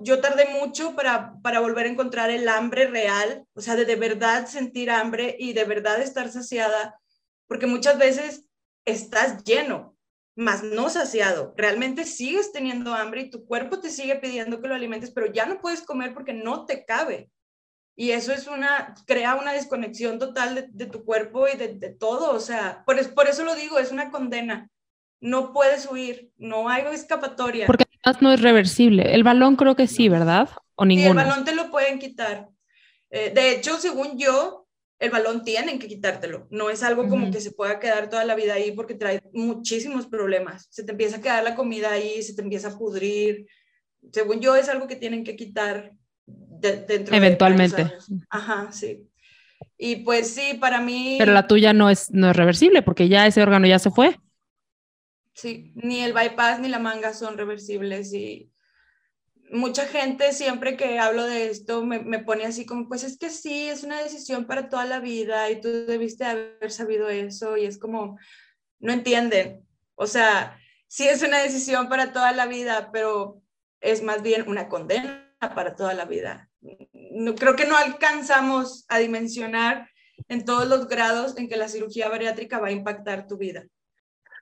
[0.00, 3.96] Yo tardé mucho para, para volver a encontrar el hambre real, o sea, de de
[3.96, 6.98] verdad sentir hambre y de verdad estar saciada,
[7.46, 8.44] porque muchas veces
[8.84, 9.96] estás lleno,
[10.34, 11.54] más no saciado.
[11.56, 15.46] Realmente sigues teniendo hambre y tu cuerpo te sigue pidiendo que lo alimentes, pero ya
[15.46, 17.30] no puedes comer porque no te cabe.
[18.00, 22.34] Y eso es una, crea una desconexión total de, tu cuerpo y de, todo.
[22.34, 24.70] O sea, por, por eso lo digo, es una condena.
[25.20, 27.66] No puedes huir, no hay escapatoria.
[27.66, 29.14] Porque además no es reversible.
[29.14, 30.48] El balón creo que sí, ¿verdad?
[30.76, 31.12] O ninguno.
[31.12, 32.48] Sí, el balón te lo pueden quitar.
[33.10, 34.66] Eh, de hecho, según yo,
[34.98, 36.48] el balón tienen que quitártelo.
[36.50, 40.06] No es algo como que se pueda quedar toda la vida ahí porque trae muchísimos
[40.06, 40.68] problemas.
[40.70, 43.46] Se te empieza a quedar la comida ahí, se te empieza a pudrir.
[44.10, 45.92] Según yo, es algo que tienen que quitar
[46.62, 47.92] Eventualmente.
[48.28, 49.06] Ajá, sí.
[49.76, 51.16] Y pues sí, para mí...
[51.18, 54.18] Pero la tuya no es, no es reversible porque ya ese órgano ya se fue.
[55.34, 58.50] Sí, ni el bypass ni la manga son reversibles y
[59.50, 63.30] mucha gente siempre que hablo de esto me, me, pone así como, pues es que
[63.30, 67.64] sí, es una decisión para toda la vida y tú debiste haber sabido eso y
[67.64, 68.18] es como,
[68.78, 69.66] no entienden.
[69.94, 73.42] O sea, sí es una decisión para toda la vida, pero
[73.80, 76.49] es más bien una condena para toda la vida.
[77.10, 79.90] No, creo que no alcanzamos a dimensionar
[80.28, 83.64] en todos los grados en que la cirugía bariátrica va a impactar tu vida.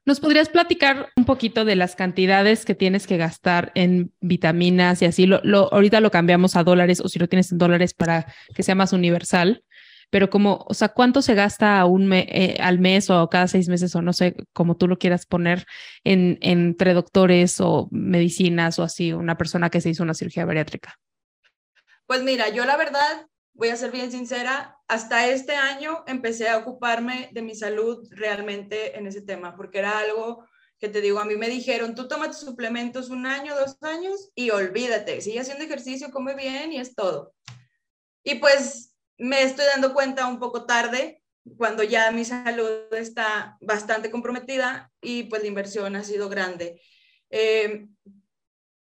[0.05, 5.05] ¿Nos podrías platicar un poquito de las cantidades que tienes que gastar en vitaminas y
[5.05, 5.27] así?
[5.27, 5.41] Lo,
[5.73, 8.95] ahorita lo cambiamos a dólares o si lo tienes en dólares para que sea más
[8.95, 9.63] universal,
[10.11, 13.95] pero como, o sea, ¿cuánto se gasta un eh, al mes o cada seis meses
[13.95, 15.67] o no sé, como tú lo quieras poner
[16.05, 20.95] en, entre doctores o medicinas o así, una persona que se hizo una cirugía bariátrica?
[22.09, 26.57] Pues mira, yo la verdad, voy a ser bien sincera, hasta este año empecé a
[26.57, 30.42] ocuparme de mi salud realmente en ese tema, porque era algo
[30.79, 34.31] que te digo, a mí me dijeron, tú toma tus suplementos un año, dos años
[34.35, 37.35] y olvídate, sigue haciendo ejercicio, come bien y es todo.
[38.25, 41.23] Y pues me estoy dando cuenta un poco tarde,
[41.59, 46.81] cuando ya mi salud está bastante comprometida y pues la inversión ha sido grande.
[47.29, 47.87] Eh,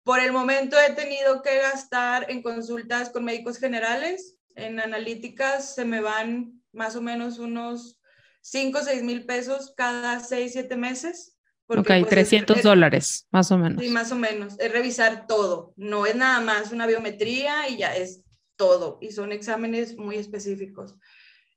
[0.06, 5.84] por el momento he tenido que gastar en consultas con médicos generales, en analíticas se
[5.84, 8.00] me van más o menos unos
[8.42, 11.36] 5 o 6 mil pesos cada 6, 7 meses.
[11.66, 13.84] Porque, ok, 300 pues, dólares, más o menos.
[13.84, 14.54] Sí, más o menos.
[14.60, 15.74] Es revisar todo.
[15.76, 18.22] No es nada más una biometría y ya es
[18.56, 19.00] todo.
[19.02, 20.94] Y son exámenes muy específicos.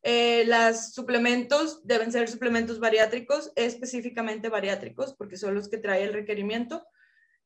[0.03, 6.15] Eh, los suplementos deben ser suplementos bariátricos, específicamente bariátricos, porque son los que trae el
[6.15, 6.87] requerimiento.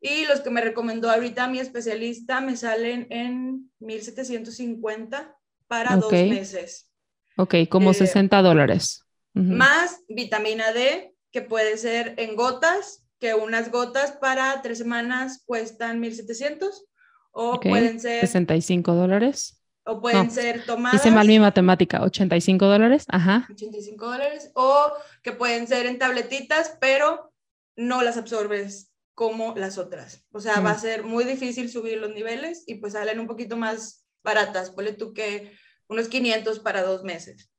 [0.05, 5.37] Y los que me recomendó ahorita mi especialista me salen en 1750
[5.69, 6.91] para dos meses.
[7.37, 9.07] Ok, como 60 eh, dólares.
[9.33, 16.01] Más vitamina D, que puede ser en gotas, que unas gotas para tres semanas cuestan
[16.01, 16.85] 1700
[17.31, 19.63] o pueden ser 65 dólares.
[19.85, 21.01] O pueden ser tomadas.
[21.01, 23.47] Hice mal mi matemática, 85 dólares, ajá.
[23.51, 24.51] 85 dólares.
[24.55, 27.33] O que pueden ser en tabletitas, pero
[27.77, 30.25] no las absorbes como las otras.
[30.33, 33.57] O sea, va a ser muy difícil subir los niveles y pues salen un poquito
[33.57, 34.71] más baratas.
[34.71, 35.53] Ponle tú que
[35.89, 37.51] unos 500 para dos meses.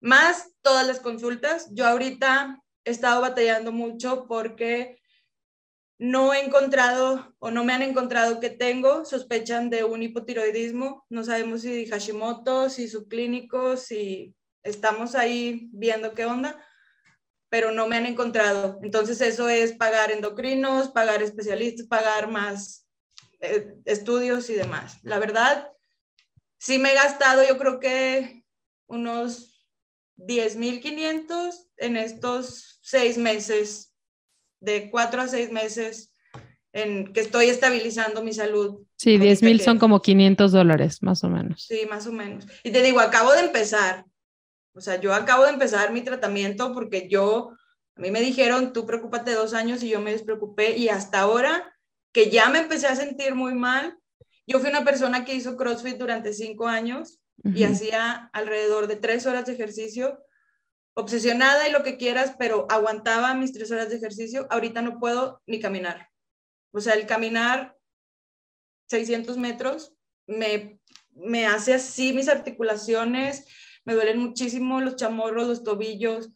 [0.00, 1.68] Más todas las consultas.
[1.72, 5.00] Yo ahorita he estado batallando mucho porque
[5.98, 11.24] no he encontrado o no me han encontrado que tengo, sospechan de un hipotiroidismo, no
[11.24, 16.58] sabemos si Hashimoto, si subclínico, si estamos ahí viendo qué onda,
[17.50, 18.78] pero no me han encontrado.
[18.82, 22.86] Entonces eso es pagar endocrinos, pagar especialistas, pagar más,
[23.40, 24.98] eh, estudios y demás.
[25.02, 25.70] La verdad,
[26.58, 28.44] sí me he gastado, yo creo que
[28.86, 29.66] unos
[30.16, 33.94] 10.500 en estos seis meses,
[34.60, 36.14] de cuatro a seis meses,
[36.72, 38.86] en que estoy estabilizando mi salud.
[38.96, 41.64] Sí, 10.000 son como 500 dólares, más o menos.
[41.66, 42.46] Sí, más o menos.
[42.62, 44.04] Y te digo, acabo de empezar.
[44.74, 47.56] O sea, yo acabo de empezar mi tratamiento porque yo,
[47.96, 51.74] a mí me dijeron, tú preocúpate dos años y yo me despreocupé y hasta ahora
[52.12, 53.98] que ya me empecé a sentir muy mal,
[54.46, 59.26] yo fui una persona que hizo CrossFit durante cinco años y hacía alrededor de tres
[59.26, 60.18] horas de ejercicio,
[60.94, 64.46] obsesionada y lo que quieras, pero aguantaba mis tres horas de ejercicio.
[64.50, 66.08] Ahorita no puedo ni caminar.
[66.72, 67.76] O sea, el caminar
[68.88, 69.94] 600 metros
[70.26, 70.80] me,
[71.12, 73.46] me hace así mis articulaciones,
[73.90, 76.30] me duelen muchísimo los chamorros, los tobillos,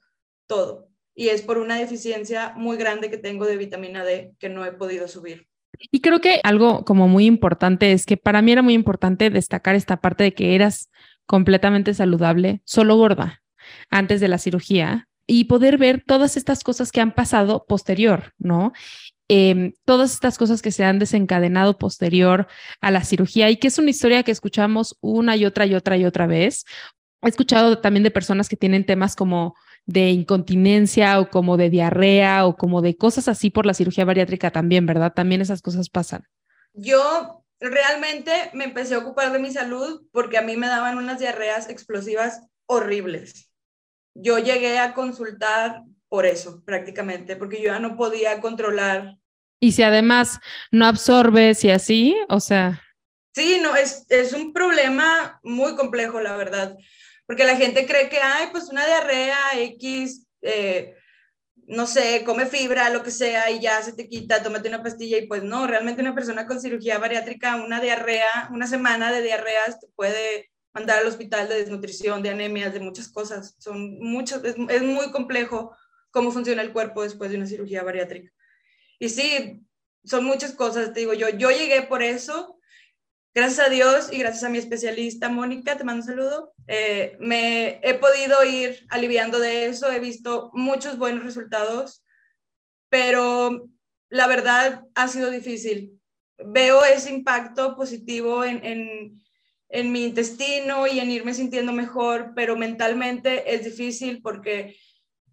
[0.48, 0.88] todo.
[1.14, 4.72] Y es por una deficiencia muy grande que tengo de vitamina D que no he
[4.72, 5.46] podido subir.
[5.92, 9.76] Y creo que algo como muy importante es que para mí era muy importante destacar
[9.76, 10.90] esta parte de que eras
[11.26, 13.42] completamente saludable, solo gorda,
[13.88, 18.72] antes de la cirugía y poder ver todas estas cosas que han pasado posterior, ¿no?
[19.28, 22.46] Em, todas estas cosas que se han desencadenado posterior
[22.80, 25.96] a la cirugía y que es una historia que escuchamos una y otra y otra
[25.96, 26.64] y otra vez.
[27.24, 29.56] He escuchado también de personas que tienen temas como
[29.86, 34.50] de incontinencia o como de diarrea o como de cosas así por la cirugía bariátrica
[34.50, 35.12] también, ¿verdad?
[35.14, 36.24] También esas cosas pasan.
[36.74, 41.18] Yo realmente me empecé a ocupar de mi salud porque a mí me daban unas
[41.18, 43.50] diarreas explosivas horribles.
[44.14, 49.16] Yo llegué a consultar por eso, prácticamente, porque yo ya no podía controlar.
[49.60, 52.82] Y si además no absorbes y así, o sea...
[53.34, 56.76] Sí, no, es, es un problema muy complejo, la verdad
[57.26, 60.94] porque la gente cree que, ay, pues una diarrea X, eh,
[61.66, 65.18] no sé, come fibra, lo que sea, y ya se te quita, tómate una pastilla,
[65.18, 69.80] y pues no, realmente una persona con cirugía bariátrica, una diarrea, una semana de diarreas
[69.80, 73.54] te puede mandar al hospital de desnutrición, de anemias, de muchas cosas.
[73.58, 75.74] Son muchos, es, es muy complejo
[76.10, 78.30] cómo funciona el cuerpo después de una cirugía bariátrica.
[78.98, 79.62] Y sí,
[80.04, 82.58] son muchas cosas, te digo yo, yo llegué por eso,
[83.34, 87.80] gracias a Dios y gracias a mi especialista Mónica, te mando un saludo, eh, me
[87.82, 92.04] he podido ir aliviando de eso, he visto muchos buenos resultados,
[92.88, 93.68] pero
[94.08, 96.00] la verdad ha sido difícil.
[96.38, 99.20] Veo ese impacto positivo en, en,
[99.68, 104.76] en mi intestino y en irme sintiendo mejor, pero mentalmente es difícil porque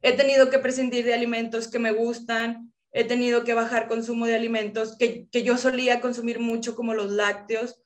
[0.02, 4.36] he tenido que prescindir de alimentos que me gustan, he tenido que bajar consumo de
[4.36, 7.82] alimentos que, que yo solía consumir mucho, como los lácteos,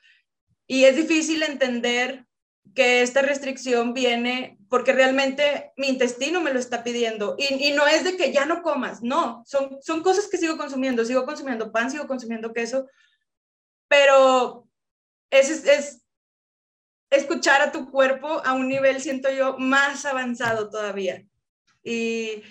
[0.67, 2.25] y es difícil entender
[2.73, 7.35] que esta restricción viene porque realmente mi intestino me lo está pidiendo.
[7.37, 11.05] Y, no es de que ya no comas, no, son, son cosas que sigo consumiendo.
[11.05, 12.87] Sigo consumiendo pan, sigo consumiendo queso,
[13.87, 14.67] pero
[15.29, 16.01] es, es
[17.09, 21.23] escuchar a tu cuerpo a un nivel, siento yo, más avanzado todavía.
[21.83, 22.43] Y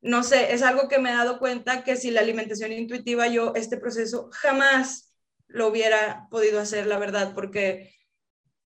[0.00, 3.52] no sé, es algo que me he dado cuenta que si la alimentación intuitiva, yo
[3.54, 5.09] este proceso jamás
[5.52, 7.94] lo hubiera podido hacer, la verdad, porque...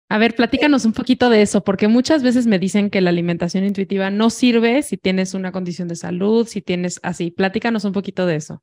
[0.08, 3.64] A ver, platícanos un poquito de eso, porque muchas veces me dicen que la alimentación
[3.64, 7.30] intuitiva no sirve si tienes una condición de salud, si tienes así.
[7.30, 8.62] Platícanos un poquito de eso.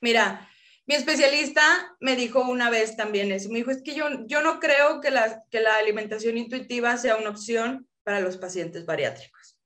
[0.00, 0.48] Mira,
[0.86, 1.62] mi especialista
[2.00, 3.48] me dijo una vez también eso.
[3.48, 7.16] Me dijo, es que yo, yo no creo que la, que la alimentación intuitiva sea
[7.16, 9.58] una opción para los pacientes bariátricos.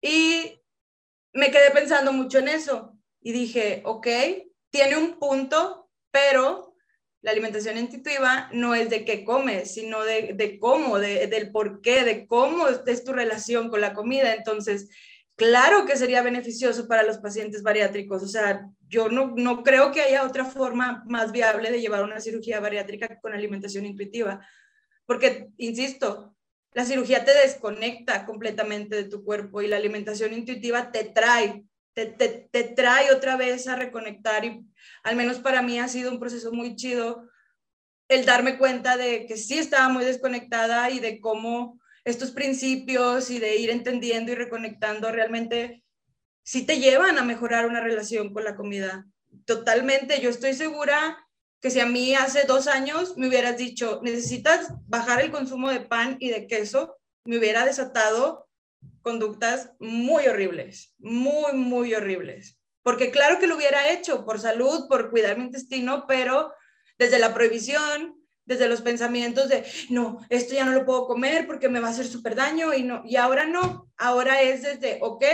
[0.00, 0.60] Y
[1.32, 4.06] me quedé pensando mucho en eso y dije, ok,
[4.70, 5.83] tiene un punto,
[6.14, 6.76] pero
[7.22, 12.04] la alimentación intuitiva no es de qué comes, sino de, cómo, de, del por qué,
[12.04, 14.32] de cómo es tu relación con la comida.
[14.32, 14.90] Entonces,
[15.34, 18.22] claro que sería beneficioso para los pacientes bariátricos.
[18.22, 22.20] O sea, yo no, no creo que haya otra forma más viable de llevar una
[22.20, 24.46] cirugía bariátrica con alimentación intuitiva.
[25.04, 26.36] Porque, insisto,
[26.74, 31.64] la cirugía te desconecta completamente de tu cuerpo y la alimentación intuitiva te trae
[31.94, 34.66] te, trae otra vez a reconectar y
[35.02, 37.28] al menos para mí ha sido un proceso muy chido
[38.08, 43.38] el darme cuenta de que sí estaba muy desconectada y de cómo estos principios y
[43.38, 45.82] de ir entendiendo y reconectando realmente
[46.42, 49.06] sí te llevan a mejorar una relación con la comida.
[49.46, 51.26] Totalmente, yo estoy segura
[51.60, 55.80] que si a mí hace dos años me hubieras dicho, necesitas bajar el consumo de
[55.80, 58.43] pan y de queso, me hubiera desatado
[59.04, 62.58] conductas muy horribles, muy, muy horribles.
[62.82, 66.52] Porque claro que lo hubiera hecho por salud, por cuidar mi intestino, pero
[66.98, 71.68] desde la prohibición, desde los pensamientos de, no, esto ya no lo puedo comer porque
[71.68, 75.24] me va a hacer súper daño y no, y ahora no, ahora es desde, ok,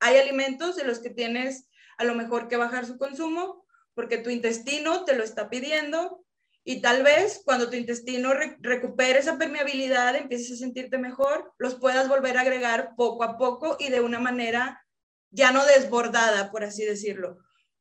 [0.00, 1.68] hay alimentos de los que tienes
[1.98, 3.64] a lo mejor que bajar su consumo
[3.94, 6.24] porque tu intestino te lo está pidiendo
[6.64, 12.08] y tal vez cuando tu intestino recupere esa permeabilidad, empieces a sentirte mejor, los puedas
[12.08, 14.84] volver a agregar poco a poco y de una manera
[15.30, 17.38] ya no desbordada, por así decirlo.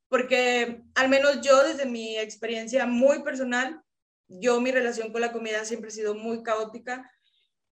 [0.08, 3.82] Porque al menos yo, desde mi experiencia muy personal,
[4.28, 7.10] yo mi relación con la comida siempre ha sido muy caótica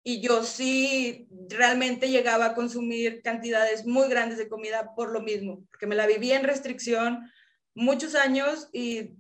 [0.04, 5.66] y yo sí realmente llegaba a consumir cantidades muy grandes de comida por lo mismo,
[5.70, 7.32] porque me la viví en restricción
[7.74, 9.19] muchos años y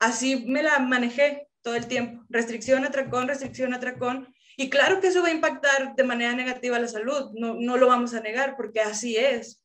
[0.00, 4.34] así me la manejé todo el tiempo, restricción, atracón, restricción, atracón.
[4.56, 7.76] Y claro que eso va a impactar de manera negativa a la salud, no, no
[7.76, 9.62] lo vamos a negar porque así es.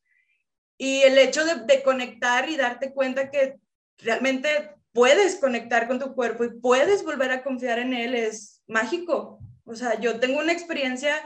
[0.78, 3.56] Y el hecho de, de conectar y darte cuenta que
[3.98, 9.40] realmente puedes conectar con tu cuerpo y puedes volver a confiar en él es mágico.
[9.64, 11.16] O sea, yo tengo una experiencia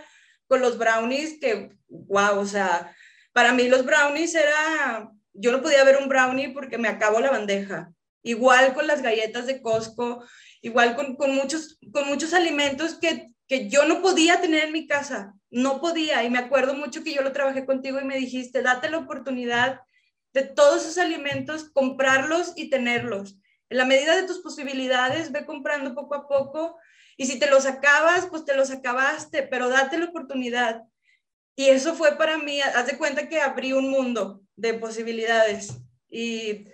[0.47, 2.95] con los brownies que, wow, o sea,
[3.33, 7.31] para mí los brownies era, yo no podía ver un brownie porque me acabó la
[7.31, 7.93] bandeja.
[8.23, 10.25] Igual con las galletas de Costco,
[10.61, 14.87] igual con, con muchos, con muchos alimentos que, que yo no podía tener en mi
[14.87, 16.23] casa, no podía.
[16.25, 19.81] Y me acuerdo mucho que yo lo trabajé contigo y me dijiste, date la oportunidad
[20.33, 23.37] de todos esos alimentos, comprarlos y tenerlos.
[23.69, 26.77] En la medida de tus posibilidades, ve comprando poco a poco
[27.17, 30.83] y si te los acabas, pues te los acabaste, pero date la oportunidad.
[31.55, 35.77] Y eso fue para mí, haz de cuenta que abrí un mundo de posibilidades.
[36.09, 36.65] Y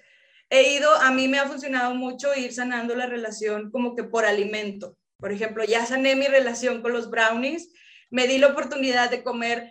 [0.51, 4.25] he ido, a mí me ha funcionado mucho ir sanando la relación como que por
[4.25, 4.97] alimento.
[5.19, 7.73] Por ejemplo, ya sané mi relación con los brownies,
[8.11, 9.71] me di la oportunidad de comer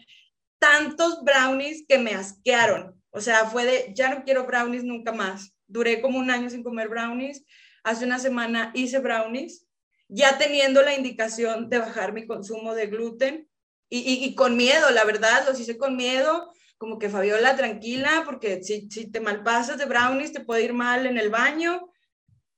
[0.60, 3.02] tantos brownies que me asquearon.
[3.12, 5.54] O sea, fue de, ya no quiero brownies nunca más.
[5.68, 7.46] Duré como un año sin comer brownies.
[7.84, 9.66] Hace una semana hice brownies
[10.08, 13.50] ya teniendo la indicación de bajar mi consumo de gluten
[13.90, 18.90] y, con miedo, la verdad, los hice con miedo, como que Fabiola, tranquila, porque si,
[18.90, 21.92] si te malpasas de brownies te puede ir mal en el baño.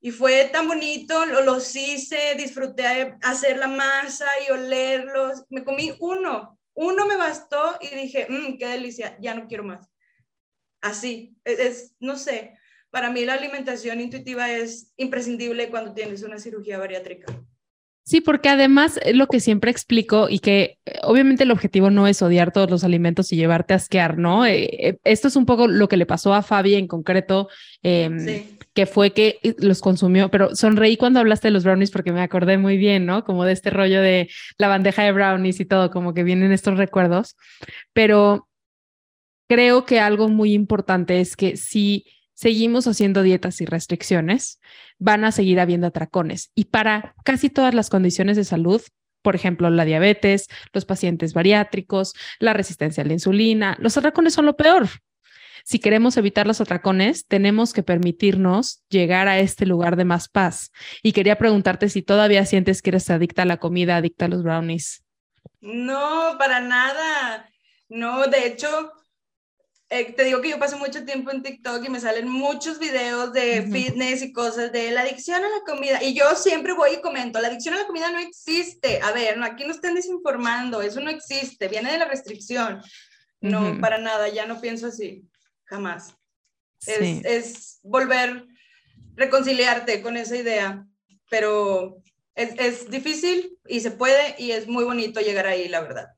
[0.00, 5.44] Y fue tan bonito, lo, los hice, disfruté hacer la masa y olerlos.
[5.50, 9.88] Me comí uno, uno me bastó y dije, mmm, qué delicia, ya no quiero más.
[10.80, 12.56] Así, es, no sé,
[12.90, 17.26] para mí la alimentación intuitiva es imprescindible cuando tienes una cirugía bariátrica.
[18.08, 22.22] Sí, porque además lo que siempre explico y que eh, obviamente el objetivo no es
[22.22, 24.46] odiar todos los alimentos y llevarte a asquear, ¿no?
[24.46, 27.50] Eh, eh, esto es un poco lo que le pasó a Fabi en concreto,
[27.82, 28.16] em,
[28.72, 32.56] que fue que los consumió, pero sonreí cuando hablaste de los brownies porque me acordé
[32.56, 33.24] muy bien, ¿no?
[33.24, 36.78] Como de este rollo de la bandeja de brownies y todo, como que vienen estos
[36.78, 37.36] recuerdos,
[37.92, 38.48] pero
[39.50, 42.06] creo que algo muy importante es que si
[42.38, 44.60] seguimos haciendo dietas y restricciones,
[45.00, 46.52] van a seguir habiendo atracones.
[46.54, 48.80] Y para casi todas las condiciones de salud,
[49.22, 54.46] por ejemplo, la diabetes, los pacientes bariátricos, la resistencia a la insulina, los atracones son
[54.46, 54.88] lo peor.
[55.64, 60.70] Si queremos evitar los atracones, tenemos que permitirnos llegar a este lugar de más paz.
[61.02, 64.44] Y quería preguntarte si todavía sientes que eres adicta a la comida, adicta a los
[64.44, 65.02] brownies.
[65.60, 67.50] No, para nada.
[67.88, 68.92] No, de hecho,
[69.90, 73.32] eh, te digo que yo paso mucho tiempo en TikTok y me salen muchos videos
[73.32, 76.02] de fitness y cosas de la adicción a la comida.
[76.02, 79.00] Y yo siempre voy y comento, la adicción a la comida no existe.
[79.00, 82.82] A ver, no, aquí no están desinformando, eso no existe, viene de la restricción.
[83.40, 85.24] No, para nada, ya no pienso así,
[85.64, 86.14] jamás.
[86.86, 88.46] Es, es, volver,
[89.14, 90.84] reconciliarte con esa idea,
[91.30, 92.02] pero
[92.34, 96.17] es, es difícil y se puede y es muy bonito llegar ahí, la verdad.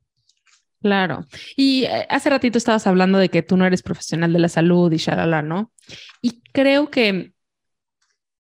[0.83, 1.27] Claro.
[1.57, 4.91] Y eh, hace ratito estabas hablando de que tú no eres profesional de la salud
[4.93, 5.73] y shalala, ¿no?
[6.23, 7.33] Y creo que,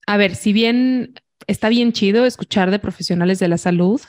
[0.07, 1.15] a ver, si bien
[1.47, 4.01] está bien chido escuchar de profesionales de la salud,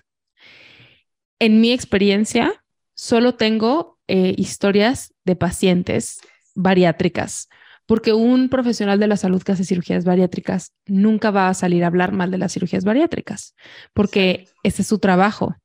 [1.39, 2.53] en mi experiencia
[2.93, 6.19] solo tengo eh, historias de pacientes
[6.53, 7.49] bariátricas,
[7.87, 11.87] porque un profesional de la salud que hace cirugías bariátricas nunca va a salir a
[11.87, 13.55] hablar mal de las cirugías bariátricas,
[13.93, 15.55] porque ese es su trabajo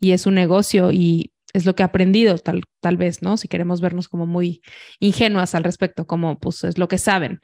[0.00, 3.36] y es un negocio y es lo que he aprendido, tal, tal vez, ¿no?
[3.36, 4.62] Si queremos vernos como muy
[5.00, 7.40] ingenuas al respecto, como pues es lo que saben.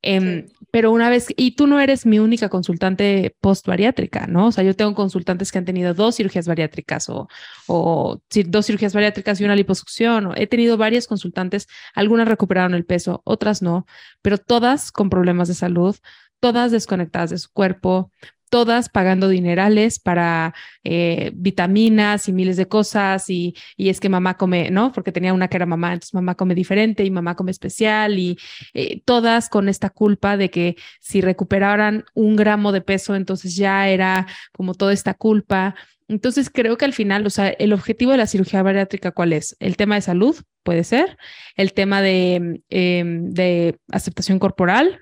[0.00, 4.46] Em, pero una vez, y tú no eres mi única consultante post-bariátrica, ¿no?
[4.46, 7.28] O sea, yo tengo consultantes que han tenido dos cirugías bariátricas o,
[7.66, 10.32] o dos cirugías bariátricas y una liposucción.
[10.36, 13.86] he tenido varias consultantes, algunas recuperaron el peso, otras no,
[14.22, 15.96] pero todas con problemas de salud,
[16.40, 18.12] todas desconectadas de su cuerpo,
[18.48, 24.36] todas pagando dinerales para eh, vitaminas y miles de cosas y, y, es que mamá
[24.36, 24.92] come, ¿no?
[24.92, 28.38] Porque tenía una que era mamá, entonces mamá come diferente y mamá come especial y
[28.74, 33.88] eh, todas con esta culpa de que si recuperaran un gramo de peso, entonces ya
[33.88, 35.74] era como toda esta culpa.
[36.08, 39.56] Entonces creo que al final, o sea, el objetivo de la cirugía bariátrica, ¿cuál es?
[39.60, 41.18] El tema de salud, puede ser,
[41.56, 45.00] el tema de, em, de aceptación corporal,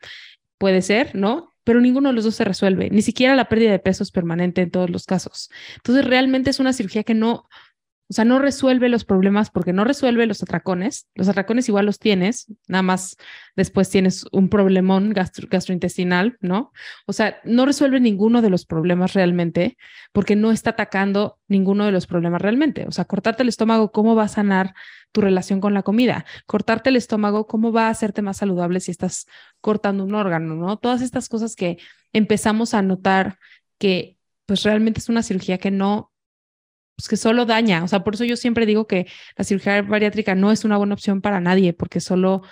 [0.58, 1.55] puede ser, ¿no?
[1.66, 4.62] Pero ninguno de los dos se resuelve, ni siquiera la pérdida de peso es permanente
[4.62, 5.50] en todos los casos.
[5.74, 7.48] Entonces, realmente es una cirugía que no,
[8.08, 11.08] o sea, no resuelve los problemas porque no resuelve los atracones.
[11.16, 13.16] Los atracones igual los tienes, nada más
[13.56, 16.72] después tienes un problemón gastrointestinal, ¿no?
[17.06, 19.76] O sea, no resuelve ninguno de los problemas realmente
[20.12, 22.86] porque no está atacando ninguno de los problemas realmente.
[22.86, 24.74] O sea, cortarte el estómago, ¿cómo va a sanar
[25.10, 26.26] tu relación con la comida?
[26.46, 29.26] Cortarte el estómago, ¿cómo va a hacerte más saludable si estás
[29.60, 30.76] cortando un órgano, ¿no?
[30.76, 31.78] Todas estas cosas que
[32.12, 33.38] empezamos a notar
[33.78, 36.12] que pues realmente es una cirugía que no
[36.96, 37.84] pues que solo daña.
[37.84, 40.94] O sea, por eso yo siempre digo que la cirugía bariátrica no es una buena
[40.94, 42.42] opción para nadie, porque solo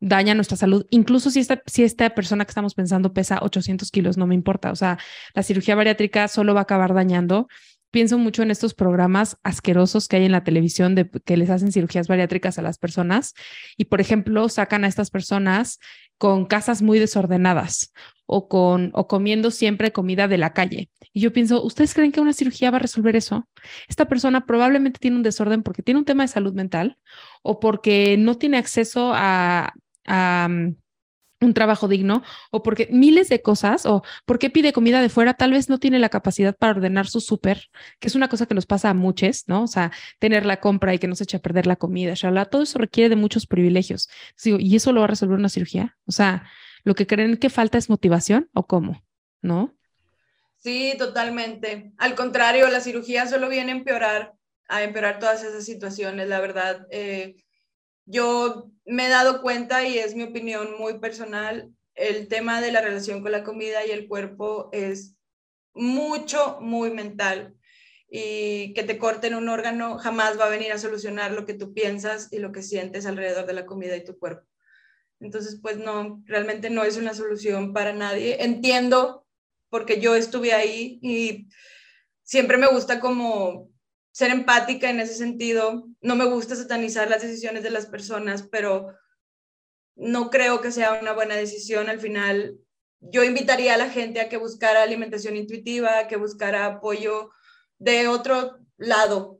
[0.00, 0.86] daña nuestra salud.
[0.90, 4.70] Incluso si esta, si esta persona que estamos pensando pesa 800 kilos, no me importa.
[4.70, 4.98] O sea,
[5.34, 7.48] la cirugía bariátrica solo va a acabar dañando.
[7.90, 11.72] Pienso mucho en estos programas asquerosos que hay en la televisión de que les hacen
[11.72, 13.32] cirugías bariátricas a las personas
[13.78, 15.78] y, por ejemplo, sacan a estas personas
[16.18, 17.92] con casas muy desordenadas
[18.26, 20.90] o, con, o comiendo siempre comida de la calle.
[21.12, 23.48] Y yo pienso, ¿ustedes creen que una cirugía va a resolver eso?
[23.88, 26.98] Esta persona probablemente tiene un desorden porque tiene un tema de salud mental
[27.42, 29.72] o porque no tiene acceso a,
[30.06, 30.74] mm,
[31.46, 35.52] un trabajo digno o porque miles de cosas o porque pide comida de fuera, tal
[35.52, 38.66] vez no tiene la capacidad para ordenar su súper, que es una cosa que nos
[38.66, 39.62] pasa a muchos, ¿no?
[39.62, 42.14] O sea, tener la compra y que no se eche a perder la comida,
[42.50, 44.08] todo eso requiere de muchos privilegios.
[44.42, 45.96] Digo, ¿y eso lo va a resolver una cirugía?
[46.06, 46.46] O sea,
[46.84, 49.02] lo que creen que falta es motivación o cómo,
[49.42, 49.74] ¿no?
[50.56, 51.92] Sí, totalmente.
[51.98, 54.34] Al contrario, la cirugía solo viene a empeorar,
[54.68, 56.86] a empeorar todas esas situaciones, la verdad.
[56.90, 57.36] Eh,
[58.06, 62.80] yo me he dado cuenta, y es mi opinión muy personal, el tema de la
[62.80, 65.16] relación con la comida y el cuerpo es
[65.74, 67.54] mucho, muy mental.
[68.08, 71.74] Y que te corten un órgano jamás va a venir a solucionar lo que tú
[71.74, 74.46] piensas y lo que sientes alrededor de la comida y tu cuerpo.
[75.18, 78.44] Entonces, pues no, realmente no es una solución para nadie.
[78.44, 79.26] Entiendo
[79.70, 81.48] porque yo estuve ahí y
[82.22, 83.70] siempre me gusta como
[84.16, 85.88] ser empática en ese sentido.
[86.00, 88.94] No me gusta satanizar las decisiones de las personas, pero
[89.94, 91.90] no creo que sea una buena decisión.
[91.90, 92.56] Al final,
[93.00, 97.30] yo invitaría a la gente a que buscara alimentación intuitiva, que buscara apoyo
[97.78, 99.38] de otro lado,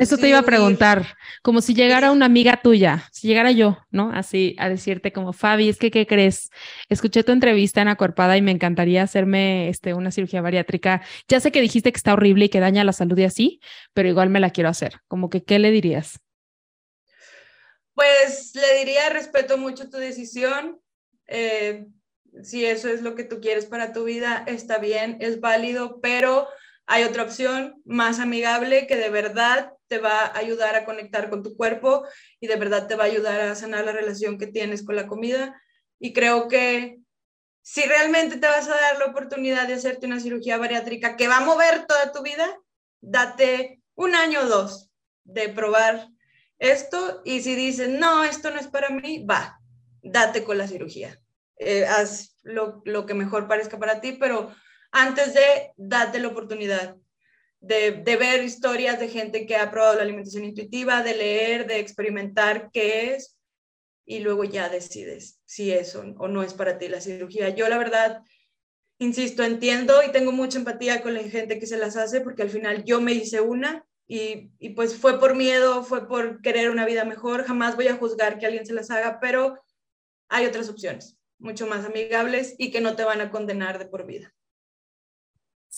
[0.00, 4.10] eso te iba a preguntar, como si llegara una amiga tuya, si llegara yo, ¿no?
[4.12, 6.50] Así a decirte como, Fabi, es que, ¿qué crees?
[6.88, 11.02] Escuché tu entrevista en Acuerpada y me encantaría hacerme este, una cirugía bariátrica.
[11.28, 13.60] Ya sé que dijiste que está horrible y que daña la salud y así,
[13.92, 15.00] pero igual me la quiero hacer.
[15.08, 16.20] Como que, ¿qué le dirías?
[17.94, 20.80] Pues le diría, respeto mucho tu decisión.
[21.26, 21.86] Eh,
[22.42, 26.48] si eso es lo que tú quieres para tu vida, está bien, es válido, pero
[26.92, 31.44] hay otra opción más amigable que de verdad te va a ayudar a conectar con
[31.44, 32.04] tu cuerpo
[32.40, 35.06] y de verdad te va a ayudar a sanar la relación que tienes con la
[35.06, 35.62] comida.
[36.00, 36.98] Y creo que
[37.62, 41.36] si realmente te vas a dar la oportunidad de hacerte una cirugía bariátrica que va
[41.36, 42.58] a mover toda tu vida,
[43.00, 44.90] date un año o dos
[45.22, 46.08] de probar
[46.58, 49.60] esto y si dices, no, esto no es para mí, va,
[50.02, 51.20] date con la cirugía.
[51.56, 54.52] Eh, haz lo, lo que mejor parezca para ti, pero
[54.92, 56.96] antes de darte la oportunidad
[57.60, 62.70] de, ver historias de gente que ha probado la alimentación intuitiva, de leer, de experimentar
[62.72, 63.36] qué es
[64.06, 67.50] y luego ya decides si eso o no es para ti la cirugía.
[67.50, 68.22] Yo la verdad,
[68.98, 72.50] insisto, entiendo y tengo mucha empatía con la gente que se las hace porque al
[72.50, 76.86] final yo me hice una y, y pues fue por miedo, fue por querer una
[76.86, 77.44] vida mejor.
[77.44, 79.60] Jamás voy a juzgar que alguien se las haga, pero
[80.28, 84.06] hay otras opciones mucho más amigables y que no te van a condenar de por
[84.06, 84.34] vida.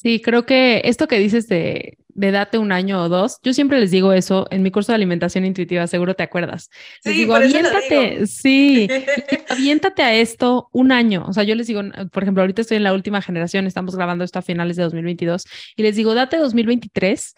[0.02, 3.78] Sí, creo que esto que dices de, de date un año o dos, yo siempre
[3.78, 6.70] les digo eso en mi curso de alimentación intuitiva, seguro te acuerdas.
[7.04, 8.88] Les digo, aviéntate, sí,
[9.48, 11.24] aviéntate a esto un año.
[11.28, 14.24] O sea, yo les digo, por ejemplo, ahorita estoy en la última generación, estamos grabando
[14.24, 15.44] esto a finales de 2022
[15.76, 17.34] y les digo, date 2023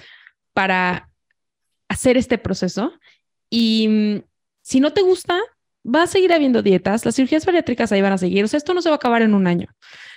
[0.55, 1.11] para
[1.89, 2.95] hacer este proceso
[3.51, 4.23] y mm,
[4.63, 5.39] si no te gusta,
[5.85, 8.73] va a seguir habiendo dietas, las cirugías bariátricas ahí van a seguir, o sea, esto
[8.73, 9.69] no se va a acabar en un año,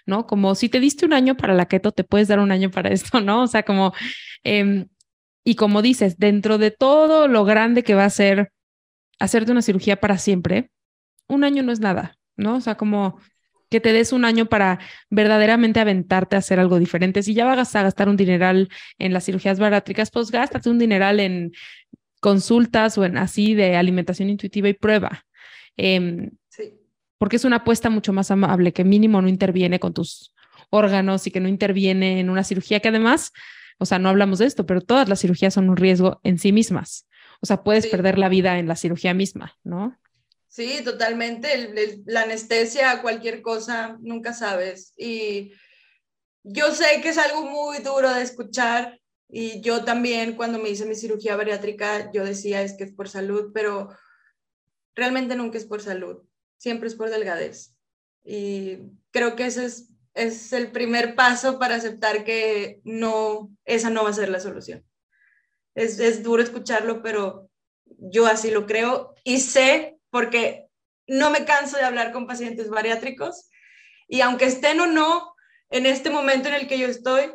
[0.07, 0.25] ¿no?
[0.25, 2.89] Como si te diste un año para la keto, te puedes dar un año para
[2.89, 3.43] esto, ¿no?
[3.43, 3.93] O sea, como,
[4.43, 4.87] em,
[5.43, 8.51] y como dices, dentro de todo lo grande que va a ser
[9.19, 10.71] hacerte una cirugía para siempre,
[11.27, 12.55] un año no es nada, ¿no?
[12.55, 13.19] O sea, como
[13.69, 14.79] que te des un año para
[15.09, 17.23] verdaderamente aventarte a hacer algo diferente.
[17.23, 21.19] Si ya vas a gastar un dineral en las cirugías bariátricas, pues gástate un dineral
[21.19, 21.51] en
[22.21, 25.25] consultas o en así de alimentación intuitiva y prueba,
[25.77, 26.31] Em,
[27.17, 30.33] porque es una apuesta mucho más amable, que mínimo no interviene con tus
[30.69, 33.31] órganos y que no interviene en una cirugía que además,
[33.77, 36.51] o sea, no hablamos de esto, pero todas las cirugías son un riesgo en sí
[36.51, 37.07] mismas.
[37.41, 39.97] O sea, puedes perder la vida en la cirugía misma, ¿no?
[40.47, 41.71] Sí, totalmente.
[42.05, 44.93] la anestesia, cualquier cosa, nunca sabes.
[44.97, 45.53] Y
[46.43, 48.99] yo sé que es algo muy duro de escuchar.
[49.29, 53.09] Y yo también, cuando me hice mi cirugía bariátrica, yo decía es que es por
[53.09, 53.89] salud, pero
[54.95, 56.23] realmente nunca es por salud.
[56.57, 57.75] Siempre es por delgadez.
[58.23, 58.79] Y
[59.11, 64.09] creo que ese es, es el primer paso para aceptar que no, esa no va
[64.09, 64.85] a ser la solución.
[65.75, 67.49] Es, es duro escucharlo, pero
[67.99, 70.67] yo así lo creo y sé porque
[71.07, 73.49] no me canso de hablar con pacientes bariátricos
[74.07, 75.35] y aunque estén o no
[75.69, 77.31] en este momento en el que yo estoy,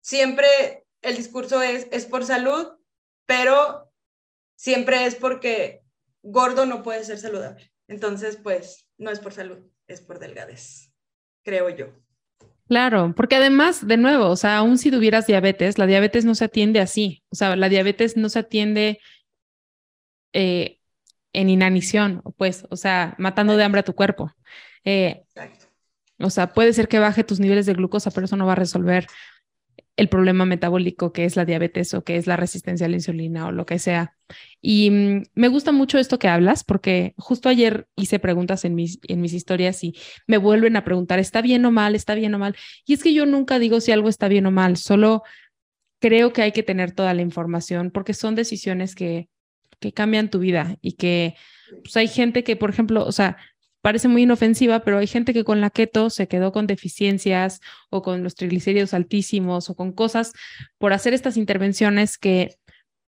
[0.00, 2.68] siempre el discurso es, es por salud,
[3.26, 3.92] pero
[4.56, 5.82] siempre es porque
[6.22, 7.72] gordo no puede ser saludable.
[7.88, 10.92] Entonces, pues, no es por salud, es por delgadez,
[11.42, 11.92] creo yo.
[12.68, 16.46] Claro, porque además, de nuevo, o sea, aún si tuvieras diabetes, la diabetes no se
[16.46, 17.22] atiende así.
[17.28, 18.98] O sea, la diabetes no se atiende
[20.32, 20.80] eh,
[21.32, 24.32] en inanición, pues, o sea, matando de hambre a tu cuerpo.
[24.84, 25.24] Eh,
[26.18, 28.56] o sea, puede ser que baje tus niveles de glucosa, pero eso no va a
[28.56, 29.06] resolver
[29.96, 33.46] el problema metabólico que es la diabetes o que es la resistencia a la insulina
[33.46, 34.14] o lo que sea.
[34.60, 38.98] Y mm, me gusta mucho esto que hablas porque justo ayer hice preguntas en mis,
[39.08, 41.94] en mis historias y me vuelven a preguntar, ¿está bien o mal?
[41.94, 42.56] ¿Está bien o mal?
[42.84, 45.22] Y es que yo nunca digo si algo está bien o mal, solo
[46.00, 49.28] creo que hay que tener toda la información porque son decisiones que
[49.80, 51.34] que cambian tu vida y que
[51.82, 53.36] pues, hay gente que, por ejemplo, o sea,
[53.86, 58.02] parece muy inofensiva, pero hay gente que con la keto se quedó con deficiencias o
[58.02, 60.32] con los triglicéridos altísimos o con cosas
[60.76, 62.56] por hacer estas intervenciones que,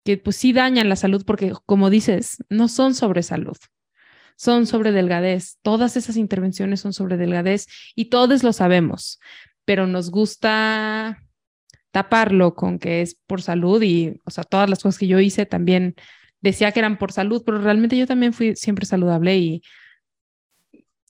[0.04, 3.56] que pues sí dañan la salud porque, como dices, no son sobre salud,
[4.36, 5.60] son sobre delgadez.
[5.62, 9.20] Todas esas intervenciones son sobre delgadez y todos lo sabemos,
[9.66, 11.20] pero nos gusta
[11.92, 15.46] taparlo con que es por salud y, o sea, todas las cosas que yo hice
[15.46, 15.94] también
[16.42, 19.62] decía que eran por salud, pero realmente yo también fui siempre saludable y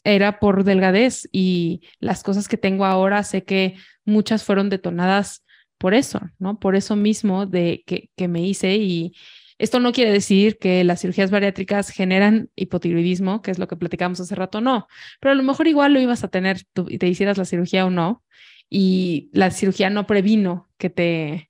[0.04, 3.76] era por delgadez y las cosas que tengo ahora sé que
[4.06, 5.44] muchas fueron detonadas
[5.78, 6.60] por eso, ¿no?
[6.60, 9.14] Por eso mismo de que, me hice y
[9.58, 14.20] esto no quiere decir que las cirugías bariátricas generan hipotiroidismo, que es lo que platicamos
[14.20, 14.88] hace rato, no,
[15.20, 17.90] pero a lo mejor igual lo ibas a tener y te hicieras la cirugía o
[17.90, 18.24] no
[18.70, 21.50] y la cirugía no previno que te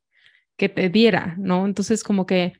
[0.57, 1.65] que te diera, ¿no?
[1.65, 2.53] Entonces como que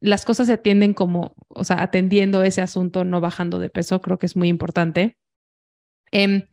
[0.00, 4.18] las cosas se atienden como, o sea, atendiendo ese asunto, no bajando de peso, creo
[4.18, 5.18] que es muy importante.
[6.10, 6.46] Em,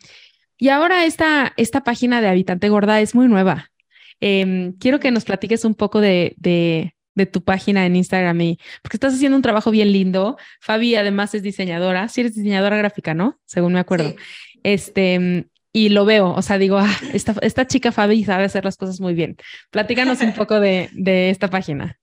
[0.57, 3.71] y ahora esta, esta página de Habitante Gorda es muy nueva.
[4.19, 6.93] Em, quiero que nos platiques un poco de, de,
[7.31, 10.37] tu página en Instagram, y, porque estás haciendo un trabajo bien lindo.
[10.61, 13.39] Fabi además es diseñadora, sí eres diseñadora gráfica, ¿no?
[13.45, 14.15] Según me acuerdo.
[14.63, 18.77] Este, y lo veo, o sea, digo, ah, esta, esta chica Fabi sabe hacer las
[18.77, 19.35] cosas muy bien.
[19.71, 21.99] Platícanos un poco de, de esta página.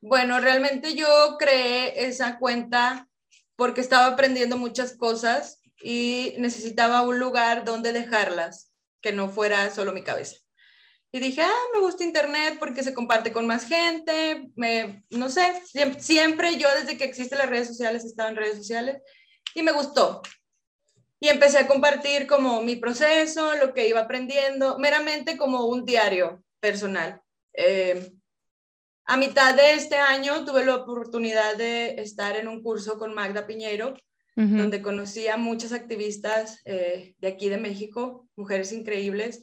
[0.00, 3.08] Bueno, realmente yo creé esa cuenta
[3.56, 9.92] porque estaba aprendiendo muchas cosas y necesitaba un lugar donde dejarlas, que no fuera solo
[9.92, 10.36] mi cabeza.
[11.12, 15.62] Y dije, ah, me gusta Internet porque se comparte con más gente, me, no sé,
[15.98, 19.00] siempre, yo desde que existen las redes sociales he estado en redes sociales
[19.54, 20.22] y me gustó.
[21.18, 26.44] Y empecé a compartir como mi proceso, lo que iba aprendiendo, meramente como un diario
[26.60, 27.22] personal.
[27.54, 28.12] Eh,
[29.06, 33.46] a mitad de este año tuve la oportunidad de estar en un curso con Magda
[34.36, 39.42] Donde conocí a muchas activistas eh, de aquí de México, mujeres increíbles,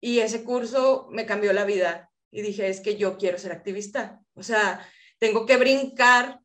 [0.00, 2.10] y ese curso me cambió la vida.
[2.30, 4.22] Y dije, es que yo quiero ser activista.
[4.32, 4.80] O sea,
[5.18, 6.40] tengo que brincar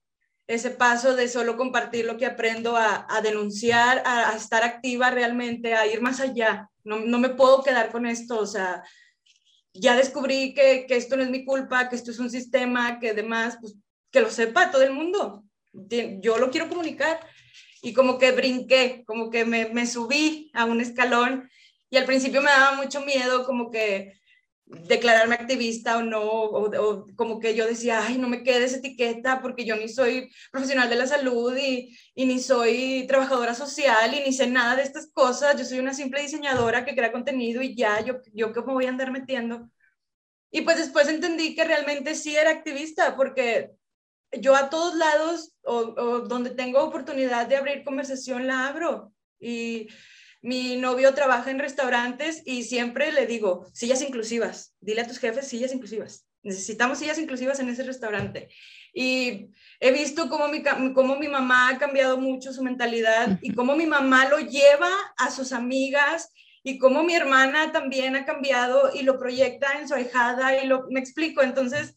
[0.47, 5.88] ese paso de solo compartir lo que aprendo a, denunciar, a, estar activa realmente, a
[5.88, 6.69] ir más allá.
[6.84, 8.84] No, no me puedo quedar con esto, o sea,
[9.74, 13.11] ya descubrí que, que, esto no es mi culpa, que esto es un sistema, que
[13.11, 13.76] además, pues,
[14.11, 15.45] que lo sepa todo el mundo.
[15.72, 17.19] Yo lo quiero comunicar.
[17.82, 21.49] Y como que brinqué, como que me, me subí a un escalón
[21.89, 24.21] y al principio me daba mucho miedo como que
[24.65, 29.41] declararme activista o no, o, como que yo decía, ay, no me quede esa etiqueta
[29.41, 34.21] porque yo ni soy profesional de la salud y, y, ni soy trabajadora social y
[34.21, 37.75] ni sé nada de estas cosas, yo soy una simple diseñadora que crea contenido y
[37.75, 39.69] ya, yo, yo me voy a andar metiendo.
[40.51, 43.71] Y pues después entendí que realmente sí era activista porque
[44.39, 49.88] yo a todos lados o, o donde tengo oportunidad de abrir conversación la abro y
[50.41, 55.47] mi novio trabaja en restaurantes y siempre le digo, sillas inclusivas, dile a tus jefes
[55.47, 56.25] sillas inclusivas.
[56.43, 58.49] Necesitamos sillas inclusivas en ese restaurante.
[58.93, 60.63] Y he visto cómo mi,
[60.93, 65.29] cómo mi mamá ha cambiado mucho su mentalidad y cómo mi mamá lo lleva a
[65.29, 70.63] sus amigas y cómo mi hermana también ha cambiado y lo proyecta en su ahijada
[70.63, 71.43] y lo, me explico.
[71.43, 71.95] Entonces,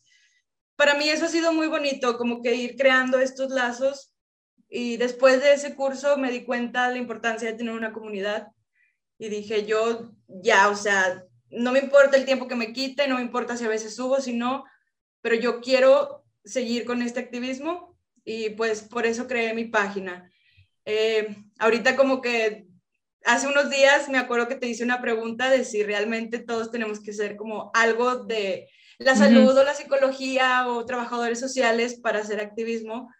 [0.77, 4.12] para mí eso ha sido muy bonito, como que ir creando estos lazos
[4.68, 8.49] y después de ese curso me di cuenta de la importancia de tener una comunidad
[9.18, 13.16] y dije, yo ya, o sea, no me importa el tiempo que me quite, no
[13.16, 14.64] me importa si a veces subo, si no,
[15.20, 20.31] pero yo quiero seguir con este activismo y pues por eso creé mi página.
[20.85, 22.66] Eh, ahorita como que
[23.25, 27.01] hace unos días me acuerdo que te hice una pregunta de si realmente todos tenemos
[27.01, 28.68] que ser como algo de
[28.99, 33.13] la salud o la psicología o trabajadores sociales para hacer activismo.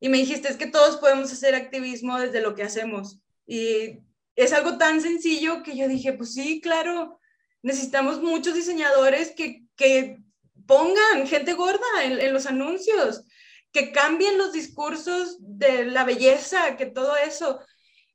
[0.00, 3.20] Y me dijiste, es que todos podemos hacer activismo desde lo que hacemos.
[3.46, 3.98] Y
[4.36, 7.18] es algo tan sencillo que yo dije, pues sí, claro,
[7.62, 10.18] necesitamos muchos diseñadores que, que
[10.66, 13.24] pongan gente gorda en, en, los anuncios,
[13.72, 17.60] que cambien los discursos de la belleza, que todo eso.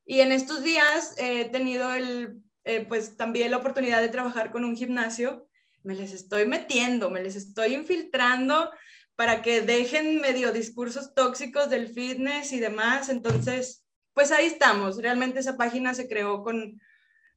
[0.05, 4.65] Y en estos días he tenido el, eh, pues también la oportunidad de trabajar con
[4.65, 5.47] un gimnasio.
[5.85, 8.71] Me les estoy metiendo, me les estoy infiltrando
[9.15, 13.09] para que dejen medio discursos tóxicos del fitness y demás.
[13.09, 14.97] Entonces, pues ahí estamos.
[14.97, 16.81] Realmente esa página se creó con,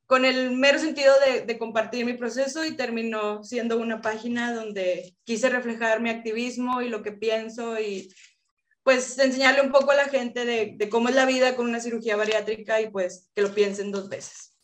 [0.06, 1.12] con el mero sentido
[1.46, 6.88] de, compartir mi proceso y terminó siendo una página donde quise reflejar mi activismo y
[6.88, 8.12] lo que pienso y
[8.82, 11.80] pues enseñarle un poco a la gente de, de cómo es la vida con una
[11.80, 14.54] cirugía bariátrica y pues que lo piensen dos veces.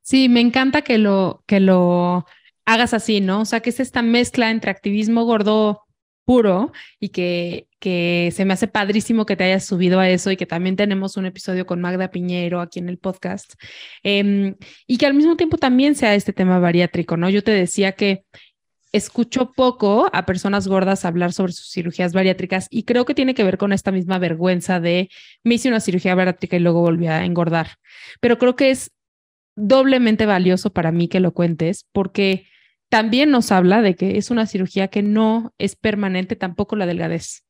[0.00, 2.26] Sí, me encanta que lo, que lo
[2.64, 3.42] hagas así, ¿no?
[3.42, 5.82] O sea, que es esta mezcla entre activismo gordo
[6.24, 10.36] puro y que, que se me hace padrísimo que te hayas subido a eso y
[10.36, 13.54] que también tenemos un episodio con Magda Piñero aquí en el podcast
[14.04, 14.54] eh,
[14.86, 17.28] y que al mismo tiempo también sea este tema bariátrico, ¿no?
[17.28, 18.24] Yo te decía que
[18.92, 23.42] escucho poco a personas gordas hablar sobre sus cirugías bariátricas y creo que tiene que
[23.42, 25.08] ver con esta misma vergüenza de
[25.42, 27.78] me hice una cirugía bariátrica y luego volví a engordar.
[28.20, 28.90] Pero creo que es
[29.56, 32.46] doblemente valioso para mí que lo cuentes porque
[32.92, 37.46] también nos habla de que es una cirugía que no es permanente, tampoco la delgadez.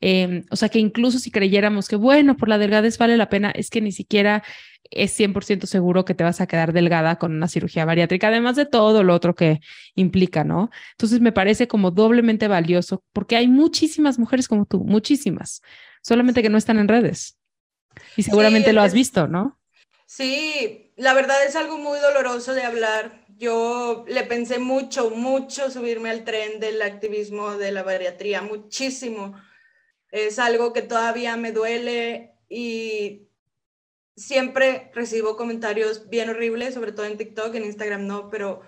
[0.00, 3.50] Eh, o sea que incluso si creyéramos que, bueno, por la delgadez vale la pena,
[3.50, 4.42] es que ni siquiera
[4.90, 8.64] es 100% seguro que te vas a quedar delgada con una cirugía bariátrica, además de
[8.64, 9.60] todo lo otro que
[9.94, 10.70] implica, ¿no?
[10.92, 15.60] Entonces me parece como doblemente valioso porque hay muchísimas mujeres como tú, muchísimas,
[16.00, 17.36] solamente que no están en redes.
[18.16, 19.60] Y seguramente sí, lo has visto, ¿no?
[20.06, 23.27] Sí, la verdad es algo muy doloroso de hablar.
[23.38, 29.40] Yo le pensé mucho, mucho subirme al tren del activismo de la bariatría, muchísimo.
[30.10, 33.28] Es algo que todavía me duele y
[34.16, 38.62] siempre recibo comentarios bien horribles, sobre todo en TikTok, en Instagram no, pero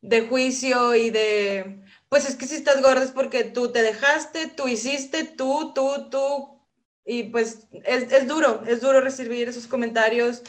[0.00, 4.48] de juicio y de, pues es que si estás gorda es porque tú te dejaste,
[4.48, 6.60] tú hiciste, tú, tú, tú.
[7.04, 10.42] Y pues es, es duro, es duro recibir esos comentarios,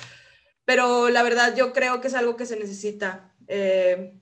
[0.65, 3.28] pero la verdad yo creo que es algo que se necesita.
[3.49, 4.13] Eh,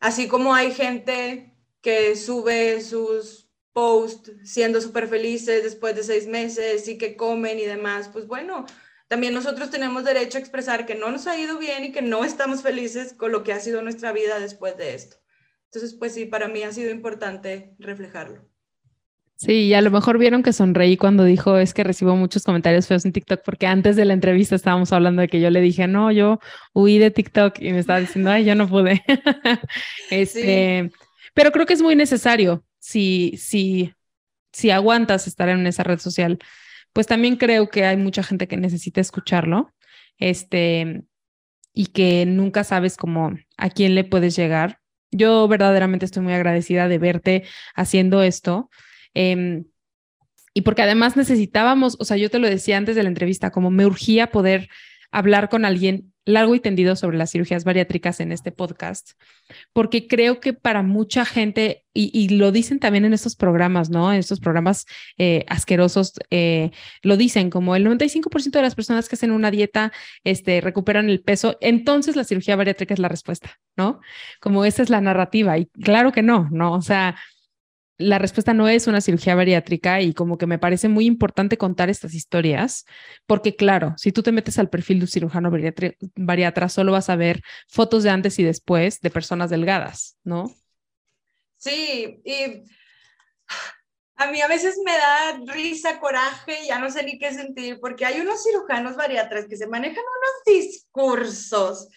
[0.00, 6.86] así como hay gente que sube sus posts siendo súper felices después de seis meses
[6.86, 8.66] y que comen y demás, pues bueno,
[9.08, 12.24] también nosotros tenemos derecho a expresar que no nos ha ido bien y que no
[12.24, 15.16] estamos felices con lo que ha sido nuestra vida después de esto.
[15.64, 18.49] Entonces, pues sí, para mí ha sido importante reflejarlo.
[19.40, 22.86] Sí, y a lo mejor vieron que sonreí cuando dijo es que recibo muchos comentarios
[22.86, 25.86] feos en TikTok, porque antes de la entrevista estábamos hablando de que yo le dije,
[25.86, 26.40] no, yo
[26.74, 29.02] huí de TikTok y me estaba diciendo, ay, yo no pude.
[30.10, 30.94] este, sí.
[31.32, 33.94] Pero creo que es muy necesario si, si,
[34.52, 36.38] si aguantas estar en esa red social
[36.92, 39.72] pues también creo que hay mucha gente que necesita escucharlo,
[40.18, 41.04] este,
[41.72, 44.80] y que nunca sabes cómo a quién le puedes llegar.
[45.12, 48.70] Yo verdaderamente estoy muy agradecida de verte haciendo esto.
[49.14, 49.64] Eh,
[50.52, 53.70] y porque además necesitábamos, o sea, yo te lo decía antes de la entrevista, como
[53.70, 54.68] me urgía poder
[55.12, 59.12] hablar con alguien largo y tendido sobre las cirugías bariátricas en este podcast,
[59.72, 64.12] porque creo que para mucha gente, y, y lo dicen también en estos programas, ¿no?
[64.12, 64.86] En estos programas
[65.18, 66.70] eh, asquerosos, eh,
[67.02, 69.92] lo dicen como el 95% de las personas que hacen una dieta
[70.22, 74.00] este, recuperan el peso, entonces la cirugía bariátrica es la respuesta, ¿no?
[74.40, 76.74] Como esa es la narrativa, y claro que no, ¿no?
[76.74, 77.16] O sea,
[78.00, 81.90] la respuesta no es una cirugía bariátrica y como que me parece muy importante contar
[81.90, 82.86] estas historias,
[83.26, 85.50] porque claro, si tú te metes al perfil de un cirujano
[86.16, 90.54] bariatra, solo vas a ver fotos de antes y después de personas delgadas, ¿no?
[91.56, 92.64] Sí, y
[94.16, 98.06] a mí a veces me da risa, coraje, ya no sé ni qué sentir, porque
[98.06, 101.88] hay unos cirujanos bariatras que se manejan unos discursos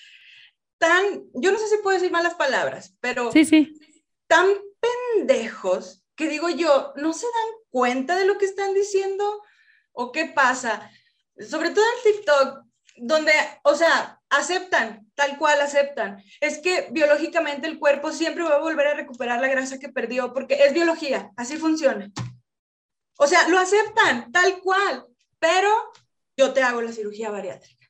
[0.77, 3.73] tan, yo no sé si puedo decir malas palabras, pero sí, sí.
[4.33, 4.47] Tan
[4.79, 9.43] pendejos que digo yo, ¿no se dan cuenta de lo que están diciendo?
[9.91, 10.89] ¿O qué pasa?
[11.37, 12.63] Sobre todo en TikTok,
[12.97, 13.31] donde,
[13.61, 16.23] o sea, aceptan, tal cual aceptan.
[16.41, 20.33] Es que biológicamente el cuerpo siempre va a volver a recuperar la grasa que perdió,
[20.33, 22.11] porque es biología, así funciona.
[23.19, 25.05] O sea, lo aceptan, tal cual.
[25.37, 25.69] pero
[26.35, 27.82] yo te hago la cirugía bariátrica.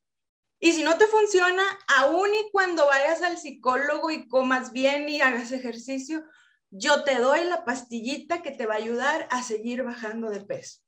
[0.64, 5.20] Y si no te funciona, aún y cuando vayas al psicólogo y comas bien y
[5.20, 6.24] hagas ejercicio,
[6.70, 10.80] yo te doy la pastillita que te va a ayudar a seguir bajando de peso.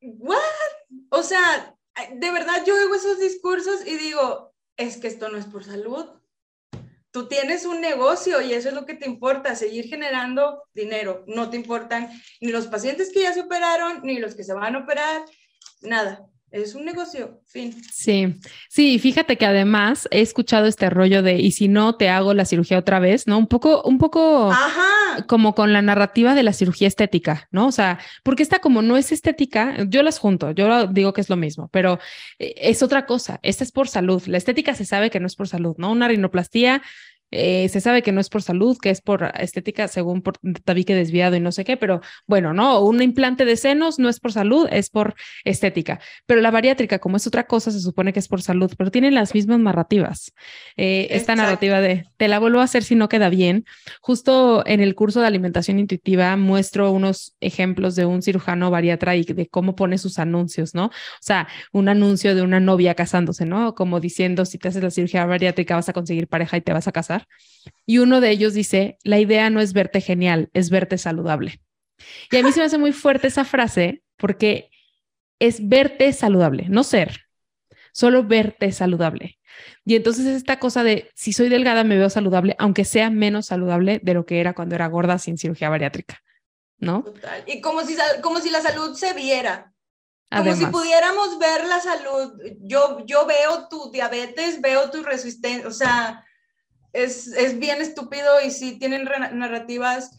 [0.00, 0.40] ¿What?
[1.10, 1.76] O sea,
[2.12, 6.08] de verdad yo oigo esos discursos y digo, es que esto no es por salud.
[7.12, 11.22] Tú tienes un negocio y eso es lo que te importa, seguir generando dinero.
[11.28, 14.74] No te importan ni los pacientes que ya se operaron, ni los que se van
[14.74, 15.24] a operar,
[15.82, 16.31] nada.
[16.52, 17.74] Es un negocio, fin.
[17.90, 18.34] Sí,
[18.68, 22.44] sí, fíjate que además he escuchado este rollo de, y si no te hago la
[22.44, 23.38] cirugía otra vez, ¿no?
[23.38, 24.52] Un poco, un poco
[25.26, 27.68] como con la narrativa de la cirugía estética, ¿no?
[27.68, 31.30] O sea, porque esta como no es estética, yo las junto, yo digo que es
[31.30, 31.98] lo mismo, pero
[32.38, 34.22] eh, es otra cosa, esta es por salud.
[34.26, 35.90] La estética se sabe que no es por salud, ¿no?
[35.90, 36.82] Una rinoplastia
[37.32, 40.94] eh, se sabe que no es por salud, que es por estética, según por tabique
[40.94, 44.32] desviado y no sé qué, pero bueno, no, un implante de senos no es por
[44.32, 45.14] salud, es por
[45.44, 45.98] estética.
[46.26, 49.14] Pero la bariátrica, como es otra cosa, se supone que es por salud, pero tienen
[49.14, 50.32] las mismas narrativas.
[50.76, 53.64] Eh, esta narrativa de te la vuelvo a hacer si no queda bien.
[54.00, 59.24] Justo en el curso de alimentación intuitiva muestro unos ejemplos de un cirujano bariatra y
[59.24, 60.86] de cómo pone sus anuncios, ¿no?
[60.86, 63.74] O sea, un anuncio de una novia casándose, ¿no?
[63.74, 66.88] Como diciendo, si te haces la cirugía bariátrica vas a conseguir pareja y te vas
[66.88, 67.21] a casar.
[67.86, 71.60] Y uno de ellos dice, la idea no es verte genial, es verte saludable.
[72.30, 74.70] Y a mí se me hace muy fuerte esa frase porque
[75.38, 77.26] es verte saludable, no ser,
[77.92, 79.38] solo verte saludable.
[79.84, 83.46] Y entonces es esta cosa de, si soy delgada, me veo saludable, aunque sea menos
[83.46, 86.22] saludable de lo que era cuando era gorda sin cirugía bariátrica,
[86.78, 87.02] ¿no?
[87.02, 87.42] Total.
[87.46, 89.72] Y como si, como si la salud se viera.
[90.30, 92.40] Como si pudiéramos ver la salud.
[92.60, 96.24] Yo, yo veo tu diabetes, veo tu resistencia, o sea,
[96.92, 100.10] es, bien estúpido y sí tienen narrativas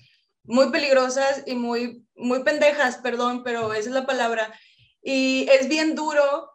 [0.44, 4.54] muy peligrosas y muy, muy pendejas, perdón, pero esa es la palabra.
[5.02, 6.52] Y es bien duro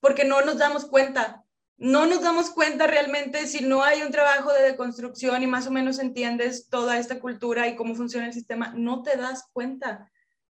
[0.00, 1.44] porque no nos damos cuenta.
[1.76, 5.72] No nos damos cuenta realmente si no hay un trabajo de deconstrucción y más o
[5.72, 10.10] menos entiendes toda esta cultura y cómo funciona el sistema, no te das cuenta.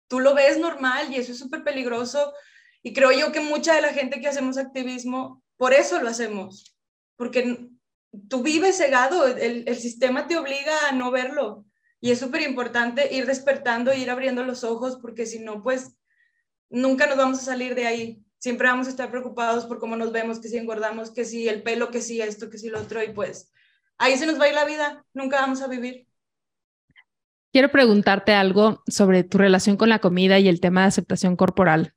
[0.09, 2.33] Tú lo ves normal y eso es súper peligroso.
[2.83, 6.77] Y creo yo que mucha de la gente que hacemos activismo, por eso lo hacemos,
[7.17, 7.71] porque
[8.29, 11.65] tú vives cegado, el, el sistema te obliga a no verlo.
[12.01, 15.97] Y es súper importante ir despertando, ir abriendo los ojos, porque si no, pues
[16.69, 18.25] nunca nos vamos a salir de ahí.
[18.39, 21.63] Siempre vamos a estar preocupados por cómo nos vemos, que si engordamos, que si el
[21.63, 23.53] pelo, que si esto, que si lo otro, y pues
[23.99, 26.09] ahí se nos va a ir la vida, nunca vamos a vivir.
[27.53, 31.95] Quiero preguntarte algo sobre tu relación con la comida y el tema de aceptación corporal.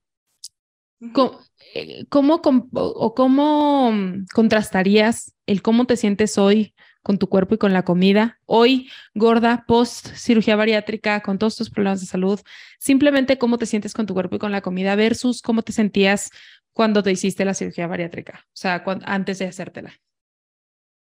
[2.09, 2.41] ¿Cómo,
[2.73, 6.73] o cómo mm, contrastarías el cómo te sientes hoy
[7.03, 8.39] con tu cuerpo y con la comida?
[8.45, 12.39] Hoy, gorda, post cirugía bariátrica, con todos tus problemas de salud,
[12.80, 16.32] simplemente cómo te sientes con tu cuerpo y con la comida versus cómo te sentías
[16.71, 19.93] cuando te hiciste la cirugía bariátrica, o sea, antes de hacértela.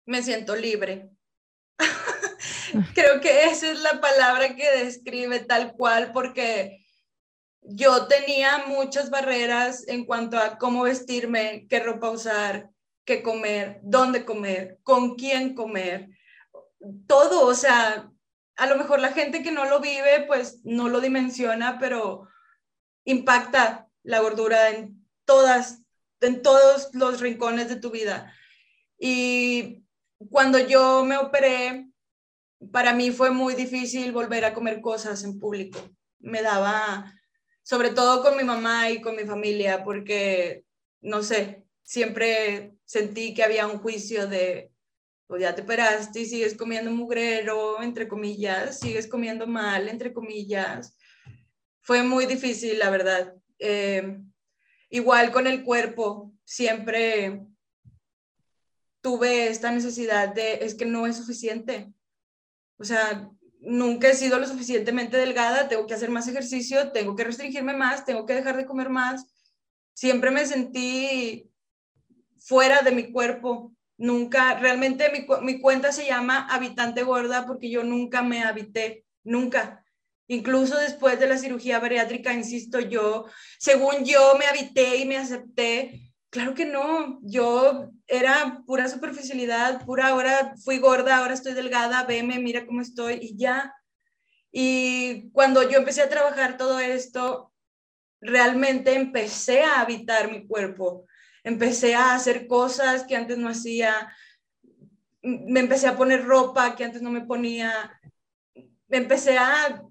[0.06, 1.10] Me siento libre.
[2.94, 6.83] Creo que esa es la palabra que describe tal cual, porque
[7.66, 12.70] yo tenía muchas barreras en cuanto a cómo vestirme, qué ropa usar,
[13.06, 16.10] qué comer, dónde comer, con quién comer,
[17.08, 18.12] todo, o sea,
[18.56, 22.28] a lo mejor la gente que no lo vive, pues no lo dimensiona, pero
[23.06, 25.82] impacta la gordura en todas,
[26.22, 28.34] en todos los rincones de tu vida.
[29.00, 29.84] Y
[30.30, 31.90] cuando yo me operé,
[32.72, 35.80] para mí fue muy difícil volver a comer cosas en público.
[36.20, 37.14] Me daba
[37.64, 40.66] sobre todo con mi mamá y con mi familia, porque,
[41.02, 44.72] no sé, siempre sentí que había un juicio de,
[45.28, 50.96] pues ya te operaste y sigues comiendo mugrero, entre comillas, sigues comiendo mal, entre comillas.
[51.82, 53.34] Fue muy difícil, la verdad.
[53.60, 54.20] Eh,
[54.90, 57.42] igual con el cuerpo, siempre
[59.02, 61.94] tuve esta necesidad de, es que no es suficiente.
[62.78, 63.30] O sea,
[63.66, 68.06] nunca he sido lo suficientemente delgada, tengo que hacer más ejercicio, tengo que restringirme más,
[68.06, 69.26] tengo que dejar de comer más.
[69.94, 71.50] Siempre me sentí
[72.38, 73.74] fuera de mi cuerpo.
[73.98, 79.84] Nunca, realmente mi, mi cuenta se llama habitante gorda porque yo nunca me habité, nunca.
[80.28, 83.26] Incluso después de la cirugía bariátrica, insisto yo,
[83.60, 90.08] según yo me habité y me acepté, Claro que no, yo era pura superficialidad, pura
[90.08, 93.72] ahora fui gorda, ahora estoy delgada, veme, mira cómo estoy y ya.
[94.52, 97.54] Y cuando yo empecé a trabajar todo esto,
[98.20, 101.06] realmente empecé a habitar mi cuerpo,
[101.44, 104.12] empecé a hacer cosas que antes no hacía,
[105.22, 108.02] me empecé a poner ropa que antes no me ponía,
[108.88, 109.84] me empecé a,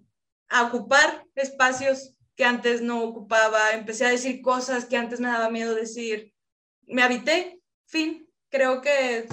[0.49, 5.49] a ocupar espacios que antes no ocupaba, empecé a decir cosas que antes me daba
[5.49, 6.32] miedo decir.
[6.93, 8.29] Me habité, fin.
[8.51, 9.27] Creo que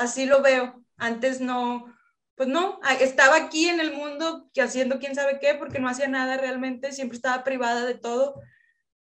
[0.00, 0.84] así lo veo.
[0.96, 1.86] Antes no,
[2.34, 6.08] pues no, estaba aquí en el mundo que haciendo quién sabe qué, porque no hacía
[6.08, 8.40] nada realmente, siempre estaba privada de todo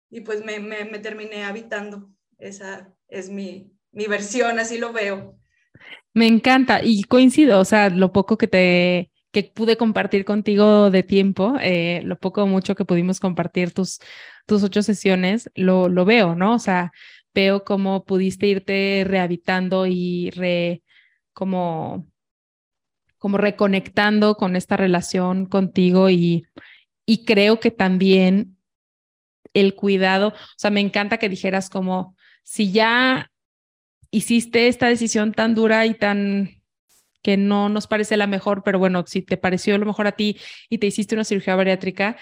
[0.09, 2.09] y pues me, me, me terminé habitando.
[2.37, 5.37] Esa es mi, mi versión, así lo veo.
[6.13, 11.03] Me encanta y coincido, o sea, lo poco que te que pude compartir contigo de
[11.03, 13.99] tiempo, eh, lo poco o mucho que pudimos compartir tus,
[14.45, 16.53] tus ocho sesiones, lo, lo veo, ¿no?
[16.53, 16.91] O sea,
[17.33, 20.83] veo cómo pudiste irte rehabitando y re,
[21.33, 22.07] como,
[23.17, 26.45] como reconectando con esta relación contigo y,
[27.05, 28.57] y creo que también
[29.53, 33.31] el cuidado, o sea, me encanta que dijeras como, si ya
[34.11, 36.61] hiciste esta decisión tan dura y tan
[37.21, 40.37] que no nos parece la mejor, pero bueno, si te pareció lo mejor a ti
[40.69, 42.17] y te hiciste una cirugía bariátrica,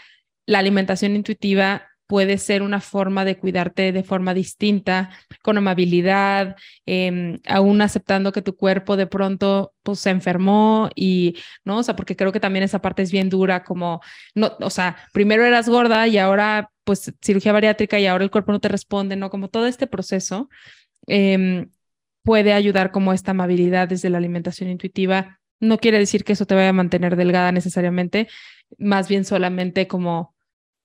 [0.45, 5.11] la alimentación intuitiva puede ser una forma de cuidarte de forma distinta,
[5.43, 6.55] con amabilidad,
[6.87, 11.77] eh, aún aceptando que tu cuerpo de pronto pues se enfermó y, ¿no?
[11.77, 14.01] O sea, porque creo que también esa parte es bien dura, como,
[14.33, 18.53] no, o sea, primero eras gorda y ahora pues cirugía bariátrica y ahora el cuerpo
[18.53, 19.29] no te responde, ¿no?
[19.29, 20.49] Como todo este proceso
[21.05, 21.67] eh,
[22.23, 25.39] puede ayudar como esta amabilidad desde la alimentación intuitiva.
[25.59, 28.27] No quiere decir que eso te vaya a mantener delgada necesariamente,
[28.79, 30.33] más bien solamente como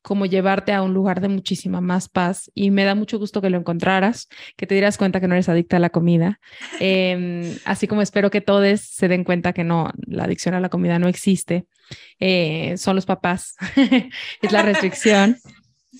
[0.04, 3.48] como llevarte a un lugar de muchísima más paz y me da mucho gusto que
[3.48, 6.40] lo encontraras, que te dieras cuenta que no eres adicta a la comida,
[6.80, 10.68] eh, así como espero que todos se den cuenta que no, la adicción a la
[10.68, 11.66] comida no existe,
[12.20, 13.56] eh, son los papás,
[14.42, 15.38] es la restricción.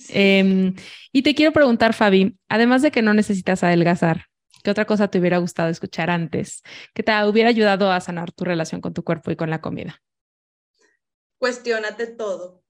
[0.09, 0.73] Eh,
[1.13, 4.25] y te quiero preguntar, Fabi, además de que no necesitas adelgazar,
[4.61, 8.43] ¿qué otra cosa te hubiera gustado escuchar antes que te hubiera ayudado a sanar tu
[8.43, 10.03] relación con tu cuerpo y con la comida?
[11.39, 12.64] Cuestiónate todo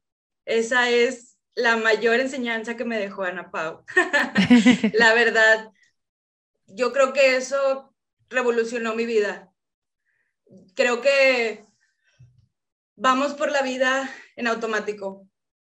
[0.46, 3.84] esa es la mayor enseñanza que me dejó Ana Pau.
[4.94, 5.72] la verdad,
[6.68, 7.94] yo creo que eso
[8.30, 9.52] revolucionó mi vida.
[10.76, 11.66] Creo que
[12.96, 15.28] vamos por la vida en automático,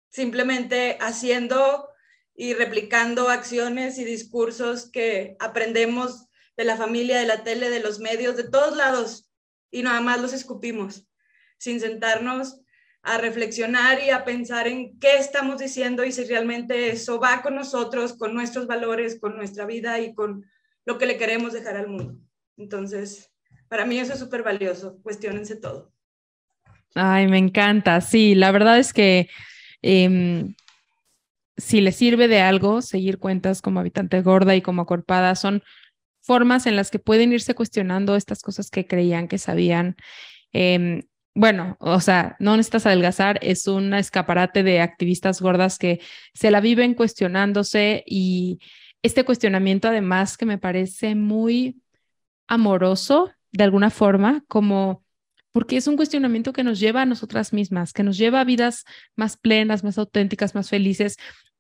[0.10, 1.90] simplemente haciendo
[2.36, 8.00] y replicando acciones y discursos que aprendemos de la familia, de la tele, de los
[8.00, 9.32] medios, de todos lados,
[9.72, 11.08] y nada más los escupimos,
[11.58, 12.62] sin sentarnos
[13.08, 17.56] a reflexionar y a pensar en qué estamos diciendo y si realmente eso va con
[17.56, 20.46] nosotros, con nuestros valores, con nuestra vida y con
[20.86, 22.20] lo que le queremos dejar al mundo.
[22.58, 23.32] Entonces,
[23.70, 25.00] para mí eso es súper valioso.
[25.04, 25.94] Cuestiónense todo.
[26.96, 28.02] Ay, me encanta.
[28.02, 29.30] Sí, la verdad es que
[29.82, 30.54] em,
[31.56, 35.64] si le sirve de algo seguir cuentas como habitante gorda y como acorpada, son
[36.20, 39.96] formas en las que pueden irse cuestionando estas cosas que creían que sabían.
[40.52, 41.04] Em,
[41.38, 46.00] bueno, o sea, no necesitas adelgazar, es un escaparate de activistas gordas que
[46.34, 48.58] se la viven cuestionándose y
[49.04, 51.80] este cuestionamiento además que me parece muy
[52.48, 55.04] amoroso de alguna forma, como
[55.52, 58.84] porque es un cuestionamiento que nos lleva a nosotras mismas, que nos lleva a vidas
[59.16, 61.18] más plenas, más auténticas, más felices,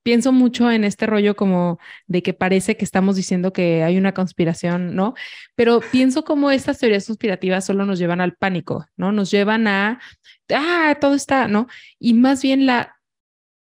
[0.07, 4.13] pienso mucho en este rollo como de que parece que estamos diciendo que hay una
[4.13, 5.15] conspiración, ¿no?
[5.53, 9.11] Pero pienso como estas teorías conspirativas solo nos llevan al pánico, ¿no?
[9.11, 9.99] Nos llevan a,
[10.49, 11.67] ah, todo está, ¿no?
[11.99, 12.95] Y más bien la,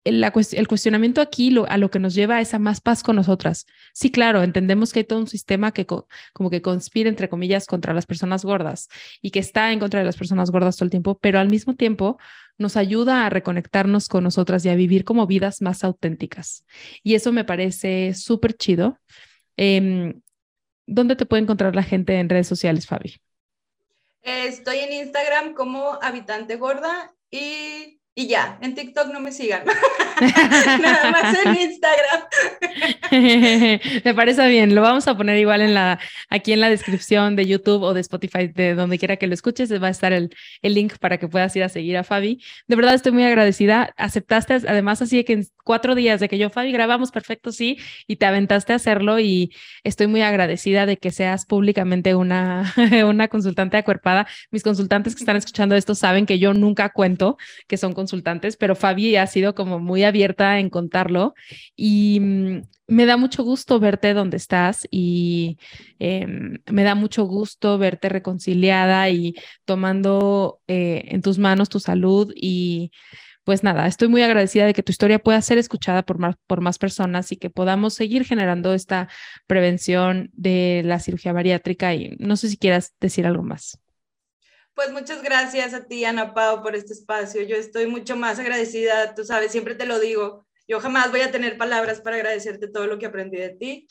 [0.03, 3.65] el cuestionamiento aquí lo, a lo que nos lleva es a más paz con nosotras.
[3.91, 7.91] Sí, claro, entendemos que hay todo un sistema que como que conspira, entre comillas, contra
[7.95, 8.87] las personas gordas
[9.19, 11.73] y que está en contra de las personas gordas todo el tiempo, pero al mismo
[11.73, 12.19] tiempo
[12.57, 16.65] nos ayuda a reconectarnos con nosotras y a vivir como vidas más auténticas.
[17.03, 18.99] Y eso me parece súper chido.
[19.57, 20.21] Em,
[20.87, 23.15] ¿Dónde te puede encontrar la gente en redes sociales, Fabi?
[24.21, 29.63] Estoy en Instagram como habitante gorda y y ya, en TikTok no me sigan.
[30.81, 32.21] Nada más en Instagram.
[34.05, 34.73] me parece bien.
[34.73, 37.99] Lo vamos a poner igual en la, aquí en la descripción de YouTube o de
[37.99, 41.27] Spotify, de donde quiera que lo escuches, va a estar el, el link para que
[41.27, 42.41] puedas ir a seguir a Fabi.
[42.67, 43.93] De verdad estoy muy agradecida.
[43.97, 47.77] Aceptaste, además, así que en cuatro días de que yo, Fabi, grabamos perfecto, sí,
[48.07, 49.51] y te aventaste a hacerlo y
[49.83, 52.73] estoy muy agradecida de que seas públicamente una,
[53.05, 54.25] una consultante acuerpada.
[54.51, 57.37] Mis consultantes que están escuchando esto saben que yo nunca cuento
[57.67, 58.04] que son consultantes,
[58.57, 61.33] pero Fabi ha sido como muy abierta en contarlo
[61.75, 65.57] y mm, me da mucho gusto verte donde estás y
[65.99, 72.31] em, me da mucho gusto verte reconciliada y tomando eh, en tus manos tu salud
[72.35, 72.91] y
[73.45, 76.61] pues nada, estoy muy agradecida de que tu historia pueda ser escuchada por más, por
[76.61, 79.07] más personas y que podamos seguir generando esta
[79.47, 83.79] prevención de la cirugía bariátrica y no sé si quieras decir algo más.
[84.75, 87.41] Pues muchas gracias a ti, Ana Pau, por este espacio.
[87.43, 90.45] Yo estoy mucho más agradecida, tú sabes, siempre te lo digo.
[90.67, 93.87] Yo jamás voy a tener palabras para agradecerte todo lo que aprendí de ti.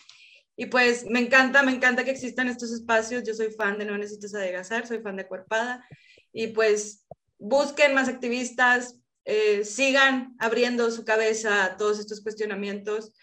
[0.56, 3.22] Y pues me encanta, me encanta que existan estos espacios.
[3.24, 5.88] Yo soy fan de No Necesitas Adelgazar, soy fan de Cuerpada.
[6.34, 7.06] Y pues
[7.38, 13.14] busquen más activistas, eh, sigan abriendo su cabeza a todos estos cuestionamientos.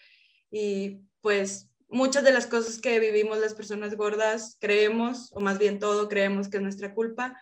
[0.50, 5.78] Y pues muchas de las cosas que vivimos las personas gordas creemos, o más bien
[5.78, 7.38] todo creemos que es nuestra culpa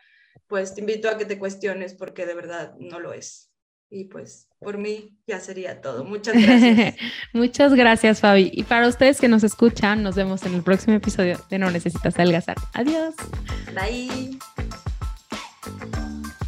[0.51, 3.51] pues te invito a que te cuestiones porque de verdad no lo es.
[3.89, 6.05] Y pues por mí ya sería todo.
[6.05, 6.97] Muchas gracias.
[7.33, 8.51] Muchas gracias, Fabi.
[8.53, 12.17] Y para ustedes que nos escuchan, nos vemos en el próximo episodio de No Necesitas
[12.17, 12.57] Adelgazar.
[12.75, 13.15] Adiós.
[13.75, 14.39] Bye.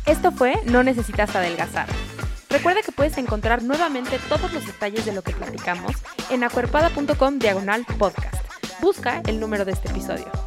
[0.06, 1.88] Esto fue No Necesitas Adelgazar.
[2.50, 5.92] Recuerda que puedes encontrar nuevamente todos los detalles de lo que platicamos
[6.30, 8.44] en acuerpada.com diagonal podcast.
[8.80, 10.41] Busca el número de este episodio.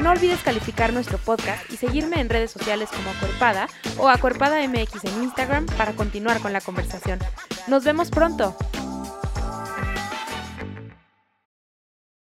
[0.00, 3.68] No olvides calificar nuestro podcast y seguirme en redes sociales como Acuerpada
[3.98, 7.18] o Acuerpada MX en Instagram para continuar con la conversación.
[7.66, 8.56] Nos vemos pronto.